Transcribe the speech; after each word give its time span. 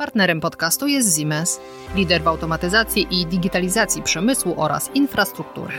Partnerem 0.00 0.40
podcastu 0.40 0.86
jest 0.86 1.18
Siemens, 1.18 1.60
lider 1.94 2.22
w 2.22 2.28
automatyzacji 2.28 3.06
i 3.10 3.26
digitalizacji 3.26 4.02
przemysłu 4.02 4.54
oraz 4.56 4.90
infrastruktury. 4.94 5.74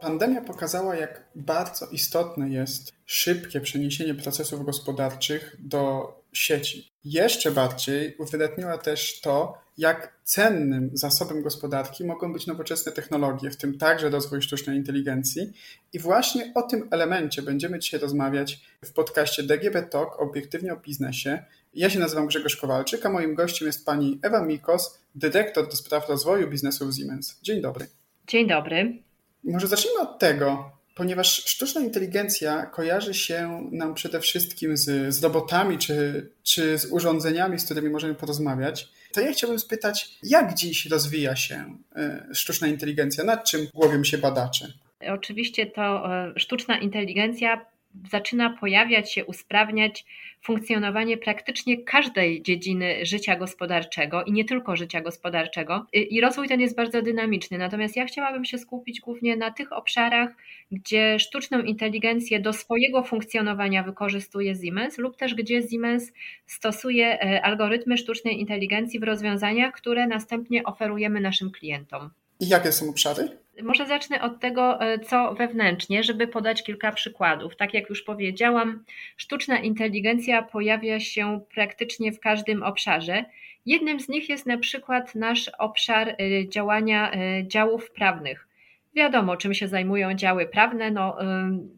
Pandemia 0.00 0.40
pokazała, 0.40 0.96
jak 0.96 1.24
bardzo 1.34 1.86
istotne 1.86 2.48
jest 2.48 2.92
szybkie 3.06 3.60
przeniesienie 3.60 4.14
procesów 4.14 4.64
gospodarczych 4.64 5.56
do 5.58 6.12
sieci. 6.38 6.92
Jeszcze 7.04 7.50
bardziej 7.50 8.16
uwydatniła 8.16 8.78
też 8.78 9.20
to, 9.20 9.58
jak 9.78 10.18
cennym 10.24 10.90
zasobem 10.92 11.42
gospodarki 11.42 12.04
mogą 12.04 12.32
być 12.32 12.46
nowoczesne 12.46 12.92
technologie, 12.92 13.50
w 13.50 13.56
tym 13.56 13.78
także 13.78 14.10
rozwój 14.10 14.42
sztucznej 14.42 14.76
inteligencji. 14.76 15.52
I 15.92 15.98
właśnie 15.98 16.52
o 16.54 16.62
tym 16.62 16.88
elemencie 16.90 17.42
będziemy 17.42 17.78
dzisiaj 17.78 18.00
rozmawiać 18.00 18.60
w 18.84 18.92
podcaście 18.92 19.42
DGB 19.42 19.82
Talk 19.82 20.20
obiektywnie 20.20 20.72
o 20.72 20.76
biznesie. 20.76 21.44
Ja 21.74 21.90
się 21.90 21.98
nazywam 21.98 22.26
Grzegorz 22.26 22.56
Kowalczyk, 22.56 23.06
a 23.06 23.10
moim 23.10 23.34
gościem 23.34 23.66
jest 23.66 23.86
pani 23.86 24.18
Ewa 24.22 24.42
Mikos, 24.42 24.98
dyrektor 25.14 25.68
do 25.68 25.76
spraw 25.76 26.08
rozwoju 26.08 26.48
biznesu 26.48 26.86
w 26.86 26.96
Siemens. 26.96 27.38
Dzień 27.42 27.60
dobry. 27.60 27.86
Dzień 28.26 28.48
dobry. 28.48 29.02
Może 29.44 29.66
zacznijmy 29.66 30.00
od 30.00 30.18
tego, 30.18 30.77
ponieważ 30.98 31.44
sztuczna 31.44 31.80
inteligencja 31.80 32.66
kojarzy 32.66 33.14
się 33.14 33.68
nam 33.72 33.94
przede 33.94 34.20
wszystkim 34.20 34.76
z, 34.76 35.14
z 35.14 35.22
robotami 35.22 35.78
czy, 35.78 36.28
czy 36.42 36.78
z 36.78 36.84
urządzeniami, 36.92 37.58
z 37.58 37.64
którymi 37.64 37.90
możemy 37.90 38.14
porozmawiać, 38.14 38.88
to 39.12 39.20
ja 39.20 39.32
chciałbym 39.32 39.58
spytać, 39.58 40.18
jak 40.22 40.54
dziś 40.54 40.86
rozwija 40.86 41.36
się 41.36 41.76
e, 41.96 42.26
sztuczna 42.32 42.66
inteligencja, 42.66 43.24
nad 43.24 43.44
czym 43.44 43.66
głowią 43.74 44.04
się 44.04 44.18
badacze? 44.18 44.72
Oczywiście 45.08 45.66
to 45.66 46.14
e, 46.14 46.32
sztuczna 46.36 46.78
inteligencja 46.78 47.66
zaczyna 48.10 48.50
pojawiać 48.50 49.12
się, 49.12 49.24
usprawniać 49.24 50.04
funkcjonowanie 50.42 51.16
praktycznie 51.16 51.84
każdej 51.84 52.42
dziedziny 52.42 53.06
życia 53.06 53.36
gospodarczego 53.36 54.24
i 54.24 54.32
nie 54.32 54.44
tylko 54.44 54.76
życia 54.76 55.00
gospodarczego. 55.00 55.86
I 55.92 56.20
rozwój 56.20 56.48
ten 56.48 56.60
jest 56.60 56.76
bardzo 56.76 57.02
dynamiczny. 57.02 57.58
Natomiast 57.58 57.96
ja 57.96 58.04
chciałabym 58.04 58.44
się 58.44 58.58
skupić 58.58 59.00
głównie 59.00 59.36
na 59.36 59.50
tych 59.50 59.72
obszarach, 59.72 60.30
gdzie 60.72 61.18
sztuczną 61.18 61.62
inteligencję 61.62 62.40
do 62.40 62.52
swojego 62.52 63.02
funkcjonowania 63.02 63.82
wykorzystuje 63.82 64.54
Siemens 64.54 64.98
lub 64.98 65.16
też 65.16 65.34
gdzie 65.34 65.68
Siemens 65.68 66.12
stosuje 66.46 67.20
e, 67.22 67.42
algorytmy 67.42 67.96
sztucznej 67.96 68.40
inteligencji 68.40 69.00
w 69.00 69.02
rozwiązaniach, 69.02 69.74
które 69.74 70.06
następnie 70.06 70.64
oferujemy 70.64 71.20
naszym 71.20 71.50
klientom. 71.50 72.10
I 72.40 72.48
jakie 72.48 72.72
są 72.72 72.88
obszary? 72.90 73.38
Może 73.62 73.86
zacznę 73.86 74.22
od 74.22 74.40
tego, 74.40 74.80
e, 74.80 74.98
co 74.98 75.34
wewnętrznie, 75.34 76.02
żeby 76.02 76.26
podać 76.26 76.62
kilka 76.62 76.92
przykładów. 76.92 77.56
Tak 77.56 77.74
jak 77.74 77.88
już 77.88 78.02
powiedziałam, 78.02 78.84
sztuczna 79.16 79.58
inteligencja 79.58 80.42
pojawia 80.42 81.00
się 81.00 81.40
praktycznie 81.54 82.12
w 82.12 82.20
każdym 82.20 82.62
obszarze. 82.62 83.24
Jednym 83.66 84.00
z 84.00 84.08
nich 84.08 84.28
jest 84.28 84.46
na 84.46 84.58
przykład 84.58 85.14
nasz 85.14 85.50
obszar 85.58 86.08
e, 86.08 86.48
działania 86.48 87.12
e, 87.12 87.48
działów 87.48 87.90
prawnych. 87.90 88.48
Wiadomo, 88.94 89.36
czym 89.36 89.54
się 89.54 89.68
zajmują 89.68 90.14
działy 90.14 90.46
prawne, 90.46 90.90
no, 90.90 91.16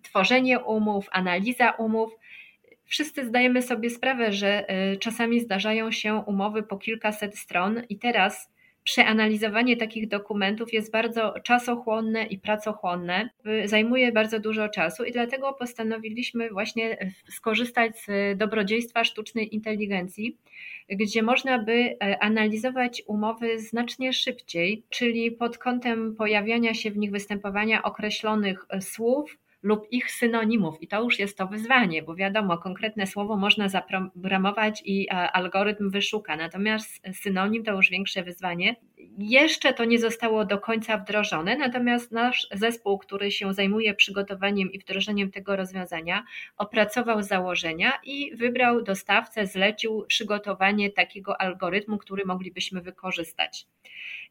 tworzenie 0.03 0.59
umów, 0.59 1.09
analiza 1.13 1.71
umów. 1.71 2.13
Wszyscy 2.85 3.27
zdajemy 3.27 3.63
sobie 3.63 3.91
sprawę, 3.91 4.33
że 4.33 4.67
czasami 5.01 5.41
zdarzają 5.41 5.93
się 5.93 6.15
umowy 6.15 6.63
po 6.63 6.79
kilkaset 6.79 7.39
stron, 7.39 7.83
i 7.89 7.99
teraz 7.99 8.51
przeanalizowanie 8.91 9.77
takich 9.77 10.09
dokumentów 10.09 10.73
jest 10.73 10.93
bardzo 10.93 11.35
czasochłonne 11.45 12.27
i 12.27 12.39
pracochłonne, 12.39 13.31
zajmuje 13.65 14.13
bardzo 14.13 14.41
dużo 14.41 14.69
czasu 14.69 15.05
i 15.05 15.13
dlatego 15.13 15.53
postanowiliśmy 15.53 16.51
właśnie 16.51 17.13
skorzystać 17.29 17.99
z 17.99 18.39
dobrodziejstwa 18.39 19.05
sztucznej 19.05 19.55
inteligencji, 19.55 20.37
gdzie 20.89 21.23
można 21.23 21.59
by 21.59 21.73
e, 21.73 22.19
analizować 22.23 23.03
umowy 23.07 23.59
znacznie 23.59 24.13
szybciej, 24.13 24.83
czyli 24.89 25.31
pod 25.31 25.59
kątem 25.59 26.17
pojawiania 26.17 26.75
się 26.75 26.91
w 26.91 26.99
nich 26.99 27.11
występowania 27.11 27.83
określonych 27.83 28.67
słów, 28.81 29.39
lub 29.63 29.87
ich 29.91 30.11
synonimów. 30.11 30.83
I 30.83 30.89
to 30.89 31.03
już 31.03 31.19
jest 31.19 31.39
to 31.39 31.47
wyzwanie, 31.47 32.03
bo 32.03 32.15
wiadomo, 32.15 32.59
konkretne 32.59 33.07
słowo 33.07 33.37
można 33.37 33.69
zaprogramować 33.69 34.83
i 34.85 35.07
e, 35.09 35.13
algorytm 35.33 35.91
wyszuka, 35.91 36.37
natomiast 36.37 37.03
synonim 37.13 37.65
to 37.65 37.73
już 37.73 37.91
większe 37.91 38.23
wyzwanie. 38.23 38.77
Jeszcze 39.19 39.73
to 39.73 39.85
nie 39.85 39.99
zostało 39.99 40.45
do 40.45 40.59
końca 40.59 40.99
wdrożone, 40.99 41.57
natomiast 41.57 42.13
nasz 42.13 42.49
zespół, 42.53 42.99
który 42.99 43.31
się 43.31 43.55
zajmuje 43.55 43.95
przygotowaniem 43.95 44.73
i 44.73 44.79
wdrożeniem 44.79 45.31
tego 45.31 45.57
rozwiązania, 45.57 46.25
opracował 46.57 47.23
założenia 47.23 47.93
i 48.05 48.37
wybrał 48.37 48.83
dostawcę, 48.83 49.47
zlecił 49.47 50.05
przygotowanie 50.09 50.91
takiego 50.91 51.41
algorytmu, 51.41 51.99
który 51.99 52.25
moglibyśmy 52.25 52.81
wykorzystać. 52.81 53.67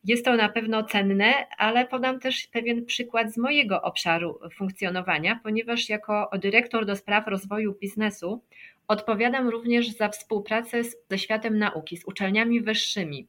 Jest 0.03 0.25
to 0.25 0.35
na 0.35 0.49
pewno 0.49 0.83
cenne, 0.83 1.33
ale 1.57 1.87
podam 1.87 2.19
też 2.19 2.47
pewien 2.47 2.85
przykład 2.85 3.33
z 3.33 3.37
mojego 3.37 3.81
obszaru 3.81 4.39
funkcjonowania, 4.55 5.39
ponieważ 5.43 5.89
jako 5.89 6.29
dyrektor 6.41 6.85
do 6.85 6.95
spraw 6.95 7.27
rozwoju 7.27 7.75
biznesu 7.81 8.41
odpowiadam 8.87 9.49
również 9.49 9.89
za 9.89 10.09
współpracę 10.09 10.81
ze 11.09 11.17
światem 11.17 11.57
nauki, 11.57 11.97
z 11.97 12.05
uczelniami 12.05 12.61
wyższymi. 12.61 13.27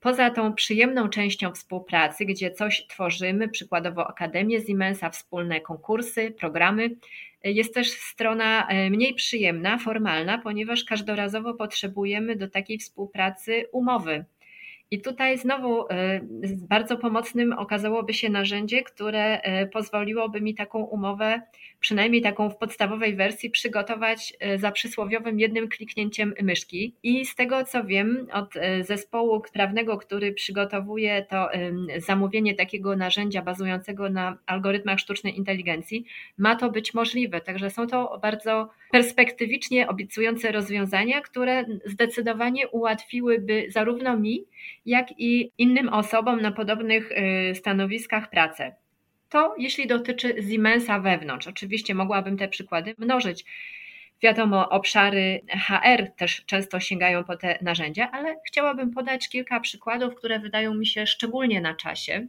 Poza 0.00 0.30
tą 0.30 0.54
przyjemną 0.54 1.08
częścią 1.08 1.52
współpracy, 1.52 2.24
gdzie 2.24 2.50
coś 2.50 2.86
tworzymy, 2.86 3.48
przykładowo 3.48 4.08
Akademię 4.08 4.60
Siemensa, 4.60 5.10
wspólne 5.10 5.60
konkursy, 5.60 6.30
programy, 6.30 6.90
jest 7.44 7.74
też 7.74 7.90
strona 7.90 8.68
e, 8.68 8.90
mniej 8.90 9.14
przyjemna, 9.14 9.78
formalna, 9.78 10.38
ponieważ 10.38 10.84
każdorazowo 10.84 11.54
potrzebujemy 11.54 12.36
do 12.36 12.48
takiej 12.48 12.78
współpracy 12.78 13.64
umowy 13.72 14.24
i 14.90 15.00
tutaj 15.00 15.38
znowu 15.38 15.82
y, 15.82 15.86
bardzo 16.68 16.96
pomocnym 16.96 17.52
okazałoby 17.52 18.14
się 18.14 18.28
narzędzie, 18.30 18.82
które 18.82 19.40
y, 19.62 19.66
pozwoliłoby 19.66 20.40
mi 20.40 20.54
taką 20.54 20.78
umowę, 20.84 21.42
przynajmniej 21.80 22.22
taką 22.22 22.50
w 22.50 22.56
podstawowej 22.56 23.16
wersji, 23.16 23.50
przygotować 23.50 24.32
y, 24.54 24.58
za 24.58 24.72
przysłowiowym 24.72 25.40
jednym 25.40 25.68
kliknięciem 25.68 26.34
myszki. 26.42 26.94
I 27.02 27.26
z 27.26 27.34
tego 27.34 27.64
co 27.64 27.84
wiem 27.84 28.26
od 28.32 28.54
zespołu 28.80 29.42
prawnego, 29.52 29.98
który 29.98 30.32
przygotowuje 30.32 31.26
to 31.30 31.48
zamówienie 31.98 32.54
takiego 32.54 32.96
narzędzia 32.96 33.42
bazującego 33.42 34.10
na 34.10 34.38
algorytmach 34.46 34.98
sztucznej 34.98 35.38
inteligencji, 35.38 36.04
ma 36.38 36.56
to 36.56 36.70
być 36.70 36.94
możliwe. 36.94 37.40
Także 37.40 37.70
są 37.70 37.86
to 37.86 38.18
bardzo 38.22 38.70
perspektywicznie 38.96 39.88
obiecujące 39.88 40.52
rozwiązania, 40.52 41.20
które 41.20 41.64
zdecydowanie 41.84 42.68
ułatwiłyby 42.68 43.66
zarówno 43.68 44.16
mi, 44.16 44.44
jak 44.86 45.06
i 45.18 45.52
innym 45.58 45.88
osobom 45.88 46.40
na 46.40 46.52
podobnych 46.52 47.12
y, 47.12 47.54
stanowiskach 47.54 48.30
pracę. 48.30 48.76
To 49.28 49.54
jeśli 49.58 49.86
dotyczy 49.86 50.34
Siemensa 50.50 51.00
wewnątrz. 51.00 51.46
Oczywiście 51.46 51.94
mogłabym 51.94 52.36
te 52.36 52.48
przykłady 52.48 52.94
mnożyć. 52.98 53.44
Wiadomo, 54.22 54.68
obszary 54.68 55.40
HR 55.66 56.10
też 56.16 56.44
często 56.46 56.80
sięgają 56.80 57.24
po 57.24 57.36
te 57.36 57.58
narzędzia, 57.62 58.10
ale 58.12 58.36
chciałabym 58.46 58.90
podać 58.90 59.28
kilka 59.28 59.60
przykładów, 59.60 60.14
które 60.14 60.38
wydają 60.38 60.74
mi 60.74 60.86
się 60.86 61.06
szczególnie 61.06 61.60
na 61.60 61.74
czasie. 61.74 62.26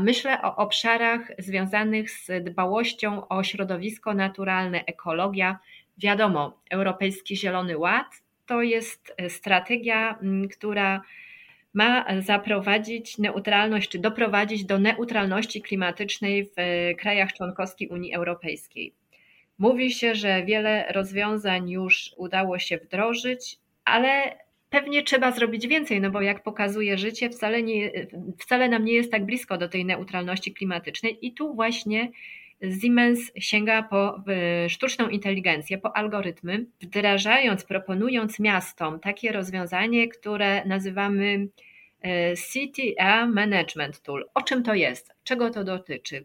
Myślę 0.00 0.42
o 0.42 0.56
obszarach 0.56 1.32
związanych 1.38 2.10
z 2.10 2.44
dbałością 2.44 3.28
o 3.28 3.42
środowisko 3.42 4.14
naturalne, 4.14 4.84
ekologia. 4.84 5.58
Wiadomo, 5.98 6.60
Europejski 6.70 7.36
Zielony 7.36 7.78
Ład 7.78 8.06
to 8.46 8.62
jest 8.62 9.14
strategia, 9.28 10.18
która 10.56 11.02
ma 11.74 12.06
zaprowadzić 12.20 13.18
neutralność, 13.18 13.90
czy 13.90 13.98
doprowadzić 13.98 14.64
do 14.64 14.78
neutralności 14.78 15.62
klimatycznej 15.62 16.44
w 16.44 16.54
krajach 16.98 17.32
członkowskich 17.32 17.90
Unii 17.90 18.14
Europejskiej. 18.14 18.94
Mówi 19.58 19.90
się, 19.90 20.14
że 20.14 20.44
wiele 20.44 20.92
rozwiązań 20.92 21.70
już 21.70 22.14
udało 22.16 22.58
się 22.58 22.76
wdrożyć, 22.76 23.58
ale 23.84 24.38
pewnie 24.70 25.02
trzeba 25.02 25.32
zrobić 25.32 25.66
więcej, 25.66 26.00
no 26.00 26.10
bo 26.10 26.20
jak 26.20 26.42
pokazuje 26.42 26.98
życie, 26.98 27.30
wcale, 27.30 27.62
nie, 27.62 27.90
wcale 28.38 28.68
nam 28.68 28.84
nie 28.84 28.92
jest 28.92 29.10
tak 29.10 29.26
blisko 29.26 29.58
do 29.58 29.68
tej 29.68 29.84
neutralności 29.84 30.54
klimatycznej 30.54 31.26
i 31.26 31.32
tu 31.32 31.54
właśnie 31.54 32.10
Siemens 32.82 33.32
sięga 33.38 33.82
po 33.82 34.22
sztuczną 34.68 35.08
inteligencję, 35.08 35.78
po 35.78 35.96
algorytmy, 35.96 36.66
wdrażając, 36.80 37.64
proponując 37.64 38.38
miastom 38.38 39.00
takie 39.00 39.32
rozwiązanie, 39.32 40.08
które 40.08 40.64
nazywamy 40.64 41.48
e, 42.00 42.34
CTA 42.36 43.26
Management 43.26 44.02
Tool. 44.02 44.28
O 44.34 44.42
czym 44.42 44.62
to 44.62 44.74
jest? 44.74 45.14
Czego 45.24 45.50
to 45.50 45.64
dotyczy? 45.64 46.24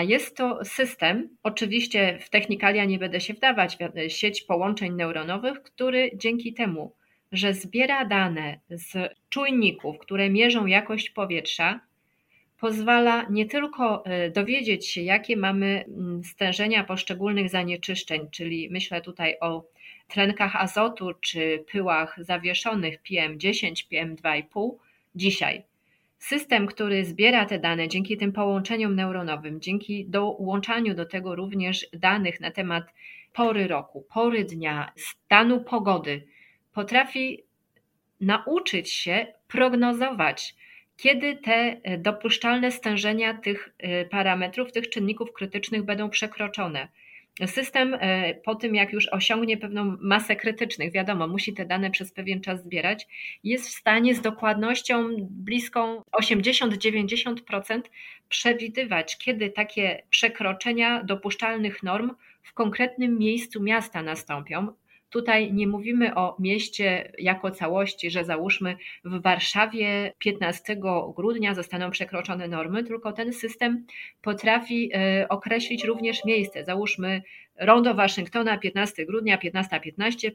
Jest 0.00 0.36
to 0.36 0.64
system, 0.64 1.28
oczywiście 1.42 2.18
w 2.20 2.30
technikalia 2.30 2.84
nie 2.84 2.98
będę 2.98 3.20
się 3.20 3.34
wdawać, 3.34 3.78
sieć 4.08 4.42
połączeń 4.42 4.94
neuronowych, 4.94 5.62
który 5.62 6.10
dzięki 6.14 6.54
temu, 6.54 6.92
że 7.32 7.54
zbiera 7.54 8.04
dane 8.04 8.60
z 8.70 9.16
czujników, 9.28 9.98
które 9.98 10.30
mierzą 10.30 10.66
jakość 10.66 11.10
powietrza, 11.10 11.80
pozwala 12.58 13.26
nie 13.30 13.46
tylko 13.46 14.04
e, 14.04 14.30
dowiedzieć 14.30 14.88
się, 14.88 15.02
jakie 15.02 15.36
mamy 15.36 15.84
mm, 15.88 16.24
stężenia 16.24 16.84
poszczególnych 16.84 17.48
zanieczyszczeń, 17.48 18.28
czyli 18.30 18.68
myślę 18.70 19.00
tutaj 19.00 19.36
o 19.40 19.64
tlenkach 20.08 20.56
azotu 20.56 21.10
czy 21.20 21.64
pyłach 21.72 22.16
zawieszonych 22.20 23.02
PM10, 23.02 23.72
PM2,5 23.92 24.70
dzisiaj. 25.14 25.62
System, 26.18 26.66
który 26.66 27.04
zbiera 27.04 27.46
te 27.46 27.58
dane 27.58 27.88
dzięki 27.88 28.16
tym 28.16 28.32
połączeniom 28.32 28.94
neuronowym, 28.94 29.60
dzięki 29.60 30.06
dołączaniu 30.06 30.94
do 30.94 31.06
tego 31.06 31.34
również 31.34 31.86
danych 31.92 32.40
na 32.40 32.50
temat 32.50 32.84
pory 33.32 33.68
roku, 33.68 34.06
pory 34.14 34.44
dnia, 34.44 34.92
stanu 34.96 35.64
pogody, 35.64 36.26
potrafi 36.78 37.44
nauczyć 38.20 38.92
się 38.92 39.26
prognozować, 39.48 40.54
kiedy 40.96 41.36
te 41.36 41.80
dopuszczalne 41.98 42.72
stężenia 42.72 43.34
tych 43.34 43.74
e, 43.78 44.04
parametrów, 44.04 44.72
tych 44.72 44.88
czynników 44.88 45.32
krytycznych 45.32 45.82
będą 45.82 46.10
przekroczone. 46.10 46.88
System 47.46 47.96
e, 48.00 48.34
po 48.34 48.54
tym, 48.54 48.74
jak 48.74 48.92
już 48.92 49.08
osiągnie 49.08 49.56
pewną 49.56 49.96
masę 50.00 50.36
krytycznych, 50.36 50.92
wiadomo, 50.92 51.28
musi 51.28 51.54
te 51.54 51.66
dane 51.66 51.90
przez 51.90 52.12
pewien 52.12 52.40
czas 52.40 52.62
zbierać, 52.62 53.06
jest 53.44 53.68
w 53.68 53.78
stanie 53.78 54.14
z 54.14 54.20
dokładnością 54.20 55.08
bliską 55.20 56.02
80-90% 56.20 57.80
przewidywać, 58.28 59.18
kiedy 59.18 59.50
takie 59.50 60.02
przekroczenia 60.10 61.04
dopuszczalnych 61.04 61.82
norm 61.82 62.10
w 62.42 62.54
konkretnym 62.54 63.18
miejscu 63.18 63.62
miasta 63.62 64.02
nastąpią, 64.02 64.72
Tutaj 65.10 65.52
nie 65.52 65.66
mówimy 65.66 66.14
o 66.14 66.36
mieście 66.38 67.12
jako 67.18 67.50
całości, 67.50 68.10
że 68.10 68.24
załóżmy 68.24 68.76
w 69.04 69.22
Warszawie 69.22 70.12
15 70.18 70.76
grudnia 71.16 71.54
zostaną 71.54 71.90
przekroczone 71.90 72.48
normy, 72.48 72.84
tylko 72.84 73.12
ten 73.12 73.32
system 73.32 73.86
potrafi 74.22 74.90
e, 74.94 75.26
określić 75.28 75.84
również 75.84 76.24
miejsce. 76.24 76.64
Załóżmy 76.64 77.22
rondo 77.56 77.94
Waszyngtona 77.94 78.58
15 78.58 79.06
grudnia 79.06 79.38
15.15. 79.38 80.30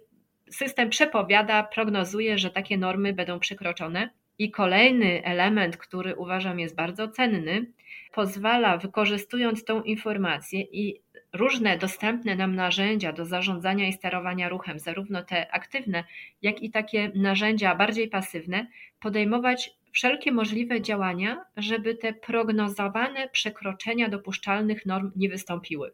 System 0.49 0.89
przepowiada, 0.89 1.63
prognozuje, 1.63 2.37
że 2.37 2.49
takie 2.49 2.77
normy 2.77 3.13
będą 3.13 3.39
przekroczone. 3.39 4.09
I 4.39 4.51
kolejny 4.51 5.23
element, 5.23 5.77
który 5.77 6.15
uważam 6.15 6.59
jest 6.59 6.75
bardzo 6.75 7.07
cenny, 7.07 7.65
pozwala, 8.13 8.77
wykorzystując 8.77 9.65
tą 9.65 9.83
informację 9.83 10.61
i 10.61 11.01
różne 11.33 11.77
dostępne 11.77 12.35
nam 12.35 12.55
narzędzia 12.55 13.13
do 13.13 13.25
zarządzania 13.25 13.87
i 13.87 13.93
sterowania 13.93 14.49
ruchem, 14.49 14.79
zarówno 14.79 15.23
te 15.23 15.53
aktywne, 15.53 16.03
jak 16.41 16.61
i 16.61 16.71
takie 16.71 17.11
narzędzia 17.15 17.75
bardziej 17.75 18.09
pasywne, 18.09 18.67
podejmować 18.99 19.71
wszelkie 19.91 20.31
możliwe 20.31 20.81
działania, 20.81 21.45
żeby 21.57 21.95
te 21.95 22.13
prognozowane 22.13 23.29
przekroczenia 23.29 24.09
dopuszczalnych 24.09 24.85
norm 24.85 25.11
nie 25.15 25.29
wystąpiły. 25.29 25.93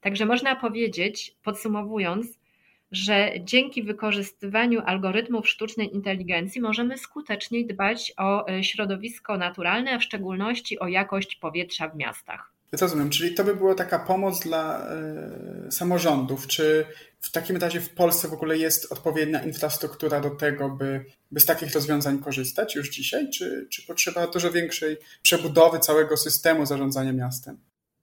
Także 0.00 0.26
można 0.26 0.56
powiedzieć, 0.56 1.34
podsumowując, 1.42 2.38
że 2.92 3.32
dzięki 3.40 3.82
wykorzystywaniu 3.82 4.80
algorytmów 4.86 5.48
sztucznej 5.48 5.94
inteligencji 5.94 6.60
możemy 6.60 6.98
skuteczniej 6.98 7.66
dbać 7.66 8.12
o 8.16 8.48
e, 8.48 8.64
środowisko 8.64 9.36
naturalne, 9.36 9.90
a 9.92 9.98
w 9.98 10.04
szczególności 10.04 10.78
o 10.78 10.88
jakość 10.88 11.36
powietrza 11.36 11.88
w 11.88 11.96
miastach. 11.96 12.58
Rozumiem, 12.72 13.10
czyli 13.10 13.34
to 13.34 13.44
by 13.44 13.54
była 13.56 13.74
taka 13.74 13.98
pomoc 13.98 14.40
dla 14.40 14.88
y, 15.66 15.72
samorządów. 15.72 16.46
Czy 16.46 16.84
w 17.20 17.32
takim 17.32 17.56
razie 17.56 17.80
w 17.80 17.90
Polsce 17.90 18.28
w 18.28 18.32
ogóle 18.32 18.58
jest 18.58 18.92
odpowiednia 18.92 19.42
infrastruktura 19.42 20.20
do 20.20 20.30
tego, 20.30 20.70
by, 20.70 21.04
by 21.30 21.40
z 21.40 21.44
takich 21.44 21.74
rozwiązań 21.74 22.18
korzystać 22.18 22.74
już 22.74 22.90
dzisiaj? 22.90 23.30
Czy, 23.30 23.66
czy 23.70 23.86
potrzeba 23.86 24.26
dużo 24.26 24.50
większej 24.50 24.96
przebudowy 25.22 25.78
całego 25.78 26.16
systemu 26.16 26.66
zarządzania 26.66 27.12
miastem? 27.12 27.58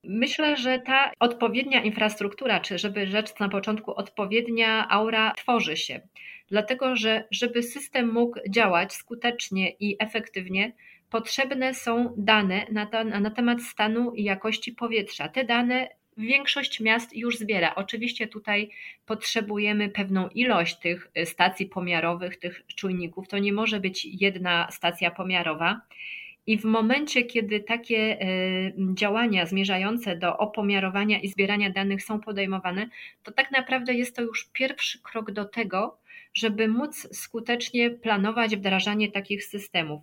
Myślę, 0.08 0.58
że 0.58 0.80
ta 0.80 1.12
odpowiednia 1.20 1.84
infrastruktura, 1.84 2.60
czy 2.60 2.78
żeby 2.78 3.08
rzecz 3.08 3.40
na 3.40 3.50
początku, 3.50 3.96
odpowiednia 3.96 4.90
aura 4.90 5.34
tworzy 5.38 5.78
się. 5.78 6.02
Dlatego, 6.48 6.96
że 6.96 7.28
żeby 7.32 7.64
system 7.64 8.14
mógł 8.14 8.40
działać 8.50 8.94
skutecznie 8.94 9.70
i 9.70 9.96
efektywnie, 10.00 10.74
potrzebne 11.10 11.74
są 11.74 12.14
dane 12.18 12.66
na, 12.72 12.86
to, 12.86 13.04
na 13.04 13.32
temat 13.32 13.62
stanu 13.62 14.12
i 14.12 14.24
jakości 14.24 14.72
powietrza. 14.72 15.30
Te 15.30 15.44
dane 15.44 15.88
większość 16.18 16.80
miast 16.80 17.16
już 17.16 17.38
zbiera. 17.38 17.76
Oczywiście 17.76 18.28
tutaj 18.28 18.70
potrzebujemy 19.06 19.90
pewną 19.90 20.30
ilość 20.30 20.80
tych 20.80 21.12
stacji 21.26 21.66
pomiarowych, 21.66 22.40
tych 22.40 22.64
czujników. 22.76 23.28
To 23.28 23.38
nie 23.38 23.54
może 23.54 23.80
być 23.80 24.06
jedna 24.06 24.72
stacja 24.72 25.12
pomiarowa. 25.12 25.82
I 26.48 26.58
w 26.58 26.64
momencie, 26.64 27.24
kiedy 27.24 27.60
takie 27.60 28.22
e, 28.22 28.28
działania 28.94 29.46
zmierzające 29.46 30.16
do 30.16 30.38
opomiarowania 30.38 31.20
i 31.20 31.28
zbierania 31.28 31.70
danych 31.70 32.04
są 32.04 32.20
podejmowane, 32.20 32.90
to 33.24 33.32
tak 33.32 33.52
naprawdę 33.52 33.94
jest 33.94 34.16
to 34.16 34.22
już 34.22 34.50
pierwszy 34.54 35.02
krok 35.02 35.32
do 35.32 35.46
tego, 35.46 35.98
żeby 36.34 36.68
móc 36.68 37.08
skutecznie 37.18 37.90
planować 37.90 38.56
wdrażanie 38.56 39.12
takich 39.12 39.44
systemów. 39.44 40.02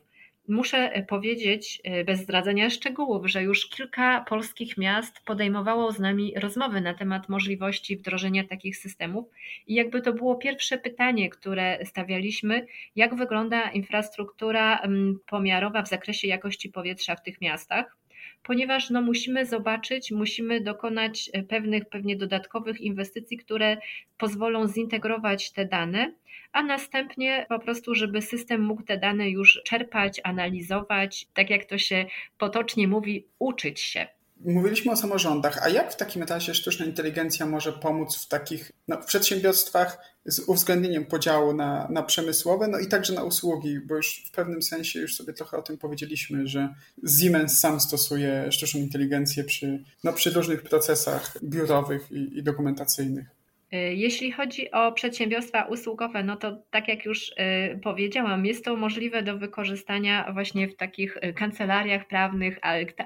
Muszę 0.48 0.92
e, 0.92 1.02
powiedzieć, 1.02 1.80
e, 1.84 2.04
bez 2.04 2.20
zdradzenia 2.20 2.70
szczegółów, 2.70 3.30
że 3.30 3.42
już 3.42 3.68
kilka 3.68 4.24
polskich 4.28 4.76
miast 4.78 5.20
podejmowało 5.24 5.92
z 5.92 5.98
nami 5.98 6.32
rozmowy 6.36 6.80
na 6.80 6.94
temat 6.94 7.28
możliwości 7.28 7.96
wdrożenia 7.96 8.44
takich 8.44 8.76
systemów. 8.76 9.28
I 9.66 9.74
jakby 9.74 10.02
to 10.02 10.12
było 10.12 10.36
pierwsze 10.36 10.78
pytanie, 10.78 11.30
które 11.30 11.78
stawialiśmy, 11.84 12.66
jak 12.96 13.14
wygląda 13.14 13.70
infrastruktura 13.70 14.82
pomiarowa 15.26 15.82
w 15.82 15.88
zakresie 15.88 16.28
jakości 16.28 16.68
powietrza 16.68 17.16
w 17.16 17.22
tych 17.22 17.40
miastach 17.40 17.96
ponieważ 18.42 18.90
no, 18.90 19.02
musimy 19.02 19.46
zobaczyć, 19.46 20.10
musimy 20.10 20.60
dokonać 20.60 21.30
e, 21.32 21.42
pewnych 21.42 21.88
pewnie 21.88 22.16
dodatkowych 22.16 22.80
inwestycji, 22.80 23.36
które 23.36 23.76
pozwolą 24.18 24.68
zintegrować 24.68 25.52
te 25.52 25.66
dane, 25.66 26.14
a 26.52 26.62
następnie 26.62 27.46
po 27.48 27.58
prostu, 27.58 27.94
żeby 27.94 28.22
system 28.22 28.62
mógł 28.62 28.82
te 28.82 28.98
dane 28.98 29.30
już 29.30 29.60
czerpać, 29.64 30.20
analizować, 30.24 31.26
tak 31.34 31.50
jak 31.50 31.64
to 31.64 31.78
się 31.78 32.06
potocznie 32.38 32.88
mówi, 32.88 33.26
uczyć 33.38 33.80
się. 33.80 34.06
Mówiliśmy 34.44 34.92
o 34.92 34.96
samorządach, 34.96 35.58
a 35.62 35.68
jak 35.68 35.92
w 35.92 35.96
takim 35.96 36.22
razie 36.22 36.54
sztuczna 36.54 36.84
inteligencja 36.84 37.46
może 37.46 37.72
pomóc 37.72 38.16
w 38.16 38.28
takich 38.28 38.72
no, 38.88 39.02
w 39.02 39.04
przedsiębiorstwach 39.04 39.98
z 40.26 40.40
uwzględnieniem 40.40 41.06
podziału 41.06 41.54
na, 41.54 41.88
na 41.90 42.02
przemysłowe, 42.02 42.68
no 42.68 42.78
i 42.78 42.86
także 42.86 43.12
na 43.12 43.24
usługi, 43.24 43.80
bo 43.80 43.96
już 43.96 44.24
w 44.26 44.30
pewnym 44.30 44.62
sensie 44.62 45.00
już 45.00 45.16
sobie 45.16 45.32
trochę 45.32 45.56
o 45.56 45.62
tym 45.62 45.78
powiedzieliśmy, 45.78 46.46
że 46.46 46.74
Siemens 47.18 47.58
sam 47.58 47.80
stosuje 47.80 48.52
sztuczną 48.52 48.80
inteligencję 48.80 49.44
przy, 49.44 49.84
no, 50.04 50.12
przy 50.12 50.30
różnych 50.30 50.62
procesach 50.62 51.38
biurowych 51.44 52.12
i, 52.12 52.38
i 52.38 52.42
dokumentacyjnych. 52.42 53.41
Y, 53.74 53.94
jeśli 53.94 54.32
chodzi 54.32 54.70
o 54.70 54.92
przedsiębiorstwa 54.92 55.64
usługowe, 55.64 56.22
no 56.22 56.36
to 56.36 56.62
tak 56.70 56.88
jak 56.88 57.04
już 57.04 57.28
y, 57.28 57.32
powiedziałam, 57.82 58.46
jest 58.46 58.64
to 58.64 58.76
możliwe 58.76 59.22
do 59.22 59.38
wykorzystania 59.38 60.32
właśnie 60.32 60.68
w 60.68 60.76
takich 60.76 61.16
y, 61.16 61.32
kancelariach 61.32 62.06
prawnych, 62.08 62.58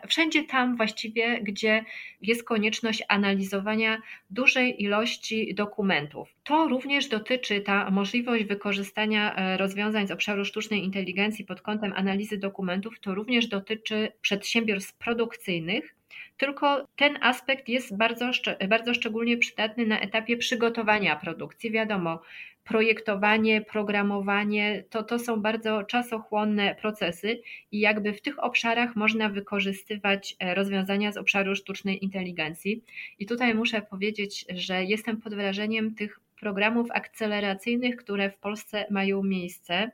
wszędzie 0.08 0.44
tam 0.44 0.76
właściwie, 0.76 1.40
gdzie 1.42 1.84
jest 2.22 2.44
konieczność 2.44 3.02
analizowania 3.08 3.98
dużej 4.30 4.82
ilości 4.82 5.54
dokumentów. 5.54 6.28
To 6.44 6.68
również 6.68 7.08
dotyczy 7.08 7.60
ta 7.60 7.90
możliwość 7.90 8.44
wykorzystania 8.44 9.56
rozwiązań 9.56 10.06
z 10.06 10.10
obszaru 10.10 10.44
sztucznej 10.44 10.84
inteligencji 10.84 11.44
pod 11.44 11.60
kątem 11.62 11.92
analizy 11.96 12.38
dokumentów, 12.38 13.00
to 13.00 13.14
również 13.14 13.46
dotyczy 13.46 14.12
przedsiębiorstw 14.20 14.98
produkcyjnych, 14.98 15.94
tylko 16.36 16.86
ten 16.96 17.18
aspekt 17.20 17.68
jest 17.68 17.96
bardzo, 17.96 18.30
bardzo 18.68 18.94
szczególnie 18.94 19.38
przydatny 19.38 19.86
na 19.86 20.00
etapie 20.00 20.36
przygotowania 20.36 21.16
produkcji. 21.16 21.70
Wiadomo, 21.70 22.22
projektowanie, 22.66 23.60
programowanie 23.60 24.84
to, 24.90 25.02
to 25.02 25.18
są 25.18 25.42
bardzo 25.42 25.82
czasochłonne 25.82 26.74
procesy 26.74 27.40
i 27.72 27.80
jakby 27.80 28.12
w 28.12 28.22
tych 28.22 28.44
obszarach 28.44 28.96
można 28.96 29.28
wykorzystywać 29.28 30.36
e, 30.38 30.54
rozwiązania 30.54 31.12
z 31.12 31.16
obszaru 31.16 31.56
sztucznej 31.56 32.04
inteligencji. 32.04 32.84
I 33.18 33.26
tutaj 33.26 33.54
muszę 33.54 33.82
powiedzieć, 33.82 34.44
że 34.54 34.84
jestem 34.84 35.20
pod 35.20 35.34
wrażeniem 35.34 35.94
tych 35.94 36.20
programów 36.40 36.90
akceleracyjnych, 36.90 37.96
które 37.96 38.30
w 38.30 38.38
Polsce 38.38 38.86
mają 38.90 39.22
miejsce, 39.22 39.90